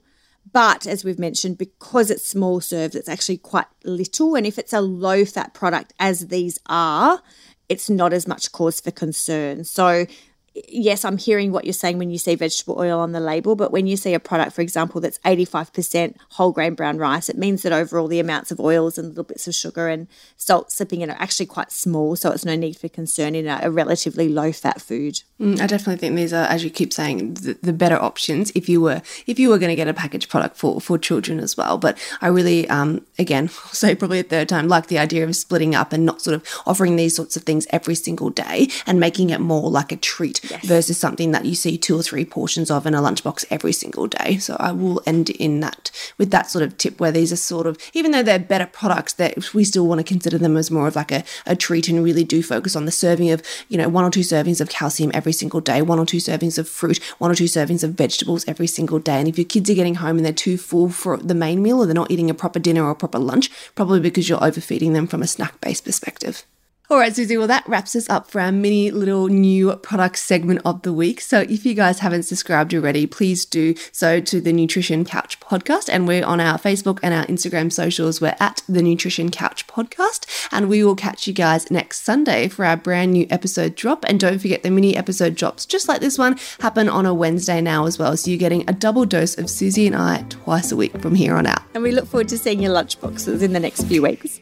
But 0.52 0.86
as 0.86 1.04
we've 1.04 1.18
mentioned, 1.18 1.58
because 1.58 2.08
it's 2.10 2.26
small 2.26 2.60
serves, 2.60 2.94
it's 2.94 3.08
actually 3.08 3.38
quite 3.38 3.66
little. 3.84 4.36
And 4.36 4.46
if 4.46 4.60
it's 4.60 4.72
a 4.72 4.80
low 4.80 5.24
fat 5.24 5.54
product, 5.54 5.92
as 5.98 6.28
these 6.28 6.60
are, 6.66 7.20
it's 7.68 7.90
not 7.90 8.12
as 8.12 8.28
much 8.28 8.52
cause 8.52 8.80
for 8.80 8.92
concern. 8.92 9.64
So 9.64 10.06
yes, 10.54 11.04
I'm 11.04 11.18
hearing 11.18 11.52
what 11.52 11.64
you're 11.64 11.72
saying 11.72 11.98
when 11.98 12.10
you 12.10 12.18
see 12.18 12.34
vegetable 12.34 12.78
oil 12.78 12.98
on 12.98 13.12
the 13.12 13.20
label, 13.20 13.56
but 13.56 13.70
when 13.70 13.86
you 13.86 13.96
see 13.96 14.14
a 14.14 14.20
product, 14.20 14.52
for 14.52 14.62
example, 14.62 15.00
that's 15.00 15.18
85% 15.20 16.16
whole 16.30 16.52
grain 16.52 16.74
brown 16.74 16.98
rice, 16.98 17.28
it 17.28 17.38
means 17.38 17.62
that 17.62 17.72
overall 17.72 18.08
the 18.08 18.20
amounts 18.20 18.50
of 18.50 18.60
oils 18.60 18.98
and 18.98 19.08
little 19.08 19.24
bits 19.24 19.46
of 19.46 19.54
sugar 19.54 19.88
and 19.88 20.08
salt 20.36 20.72
slipping 20.72 21.00
in 21.00 21.10
are 21.10 21.20
actually 21.20 21.46
quite 21.46 21.70
small. 21.70 22.16
So 22.16 22.30
it's 22.30 22.44
no 22.44 22.56
need 22.56 22.76
for 22.76 22.88
concern 22.88 23.34
in 23.34 23.46
a, 23.46 23.60
a 23.62 23.70
relatively 23.70 24.28
low 24.28 24.52
fat 24.52 24.80
food. 24.80 25.22
Mm, 25.40 25.60
I 25.60 25.66
definitely 25.66 25.96
think 25.96 26.16
these 26.16 26.32
are, 26.32 26.46
as 26.46 26.64
you 26.64 26.70
keep 26.70 26.92
saying, 26.92 27.34
the, 27.34 27.58
the 27.62 27.72
better 27.72 27.96
options 27.96 28.50
if 28.54 28.68
you 28.68 28.80
were 28.80 29.02
if 29.26 29.38
you 29.38 29.50
were 29.50 29.58
going 29.58 29.70
to 29.70 29.76
get 29.76 29.88
a 29.88 29.94
packaged 29.94 30.28
product 30.28 30.56
for 30.56 30.80
for 30.80 30.98
children 30.98 31.38
as 31.38 31.56
well. 31.56 31.78
But 31.78 31.98
I 32.20 32.28
really, 32.28 32.68
um, 32.68 33.06
again, 33.18 33.48
say 33.72 33.94
probably 33.94 34.20
a 34.20 34.24
third 34.24 34.48
time, 34.48 34.68
like 34.68 34.88
the 34.88 34.98
idea 34.98 35.24
of 35.24 35.36
splitting 35.36 35.74
up 35.74 35.92
and 35.92 36.04
not 36.04 36.20
sort 36.22 36.34
of 36.34 36.44
offering 36.66 36.96
these 36.96 37.14
sorts 37.14 37.36
of 37.36 37.44
things 37.44 37.66
every 37.70 37.94
single 37.94 38.30
day 38.30 38.68
and 38.86 38.98
making 38.98 39.30
it 39.30 39.40
more 39.40 39.70
like 39.70 39.92
a 39.92 39.96
treat 39.96 40.37
yes. 40.50 40.64
versus 40.66 40.98
something 40.98 41.32
that 41.32 41.44
you 41.44 41.54
see 41.54 41.78
two 41.78 41.98
or 41.98 42.02
three 42.02 42.24
portions 42.24 42.70
of 42.70 42.86
in 42.86 42.94
a 42.94 43.00
lunchbox 43.00 43.44
every 43.50 43.72
single 43.72 44.06
day. 44.06 44.38
So 44.38 44.56
I 44.58 44.72
will 44.72 45.02
end 45.06 45.30
in 45.30 45.60
that 45.60 45.90
with 46.18 46.30
that 46.30 46.50
sort 46.50 46.64
of 46.64 46.76
tip 46.76 47.00
where 47.00 47.12
these 47.12 47.32
are 47.32 47.36
sort 47.36 47.66
of, 47.66 47.78
even 47.94 48.10
though 48.12 48.22
they're 48.22 48.38
better 48.38 48.66
products, 48.66 49.12
that 49.14 49.54
we 49.54 49.64
still 49.64 49.86
want 49.86 49.98
to 49.98 50.04
consider 50.04 50.38
them 50.38 50.56
as 50.56 50.70
more 50.70 50.88
of 50.88 50.96
like 50.96 51.12
a, 51.12 51.24
a 51.46 51.56
treat 51.56 51.88
and 51.88 52.02
really 52.02 52.24
do 52.24 52.42
focus 52.42 52.76
on 52.76 52.84
the 52.84 52.90
serving 52.90 53.30
of, 53.30 53.42
you 53.68 53.78
know, 53.78 53.88
one 53.88 54.04
or 54.04 54.10
two 54.10 54.20
servings 54.20 54.60
of 54.60 54.68
calcium 54.68 55.10
every 55.14 55.32
single 55.32 55.60
day, 55.60 55.82
one 55.82 55.98
or 55.98 56.06
two 56.06 56.18
servings 56.18 56.58
of 56.58 56.68
fruit, 56.68 56.98
one 57.18 57.30
or 57.30 57.34
two 57.34 57.44
servings 57.44 57.84
of 57.84 57.92
vegetables 57.92 58.44
every 58.48 58.66
single 58.66 58.98
day. 58.98 59.18
And 59.18 59.28
if 59.28 59.38
your 59.38 59.44
kids 59.44 59.70
are 59.70 59.74
getting 59.74 59.96
home 59.96 60.16
and 60.16 60.24
they're 60.24 60.32
too 60.32 60.58
full 60.58 60.88
for 60.88 61.16
the 61.16 61.34
main 61.34 61.62
meal 61.62 61.80
or 61.80 61.86
they're 61.86 61.94
not 61.94 62.10
eating 62.10 62.30
a 62.30 62.34
proper 62.34 62.58
dinner 62.58 62.84
or 62.84 62.90
a 62.90 62.96
proper 62.96 63.18
lunch, 63.18 63.50
probably 63.74 64.00
because 64.00 64.28
you're 64.28 64.42
overfeeding 64.44 64.92
them 64.92 65.06
from 65.06 65.22
a 65.22 65.26
snack 65.26 65.60
based 65.60 65.84
perspective. 65.84 66.44
All 66.90 66.96
right, 66.96 67.14
Susie, 67.14 67.36
well, 67.36 67.46
that 67.48 67.68
wraps 67.68 67.94
us 67.94 68.08
up 68.08 68.30
for 68.30 68.40
our 68.40 68.50
mini 68.50 68.90
little 68.90 69.28
new 69.28 69.76
product 69.76 70.18
segment 70.18 70.62
of 70.64 70.80
the 70.80 70.92
week. 70.92 71.20
So 71.20 71.40
if 71.40 71.66
you 71.66 71.74
guys 71.74 71.98
haven't 71.98 72.22
subscribed 72.22 72.72
already, 72.72 73.06
please 73.06 73.44
do 73.44 73.74
so 73.92 74.20
to 74.20 74.40
the 74.40 74.54
Nutrition 74.54 75.04
Couch 75.04 75.38
podcast. 75.38 75.90
And 75.92 76.08
we're 76.08 76.24
on 76.24 76.40
our 76.40 76.56
Facebook 76.56 76.98
and 77.02 77.12
our 77.12 77.26
Instagram 77.26 77.70
socials. 77.70 78.22
We're 78.22 78.36
at 78.40 78.62
the 78.66 78.82
Nutrition 78.82 79.30
Couch 79.30 79.66
podcast. 79.66 80.48
And 80.50 80.70
we 80.70 80.82
will 80.82 80.94
catch 80.94 81.26
you 81.26 81.34
guys 81.34 81.70
next 81.70 82.04
Sunday 82.04 82.48
for 82.48 82.64
our 82.64 82.78
brand 82.78 83.12
new 83.12 83.26
episode 83.28 83.74
drop. 83.74 84.06
And 84.08 84.18
don't 84.18 84.38
forget 84.38 84.62
the 84.62 84.70
mini 84.70 84.96
episode 84.96 85.34
drops, 85.34 85.66
just 85.66 85.88
like 85.88 86.00
this 86.00 86.16
one, 86.16 86.38
happen 86.58 86.88
on 86.88 87.04
a 87.04 87.12
Wednesday 87.12 87.60
now 87.60 87.84
as 87.84 87.98
well. 87.98 88.16
So 88.16 88.30
you're 88.30 88.38
getting 88.38 88.64
a 88.66 88.72
double 88.72 89.04
dose 89.04 89.36
of 89.36 89.50
Susie 89.50 89.86
and 89.86 89.94
I 89.94 90.24
twice 90.30 90.72
a 90.72 90.76
week 90.76 90.98
from 91.02 91.14
here 91.14 91.36
on 91.36 91.46
out. 91.46 91.60
And 91.74 91.82
we 91.82 91.92
look 91.92 92.06
forward 92.06 92.28
to 92.28 92.38
seeing 92.38 92.62
your 92.62 92.72
lunchboxes 92.72 93.42
in 93.42 93.52
the 93.52 93.60
next 93.60 93.82
few 93.82 94.00
weeks. 94.00 94.40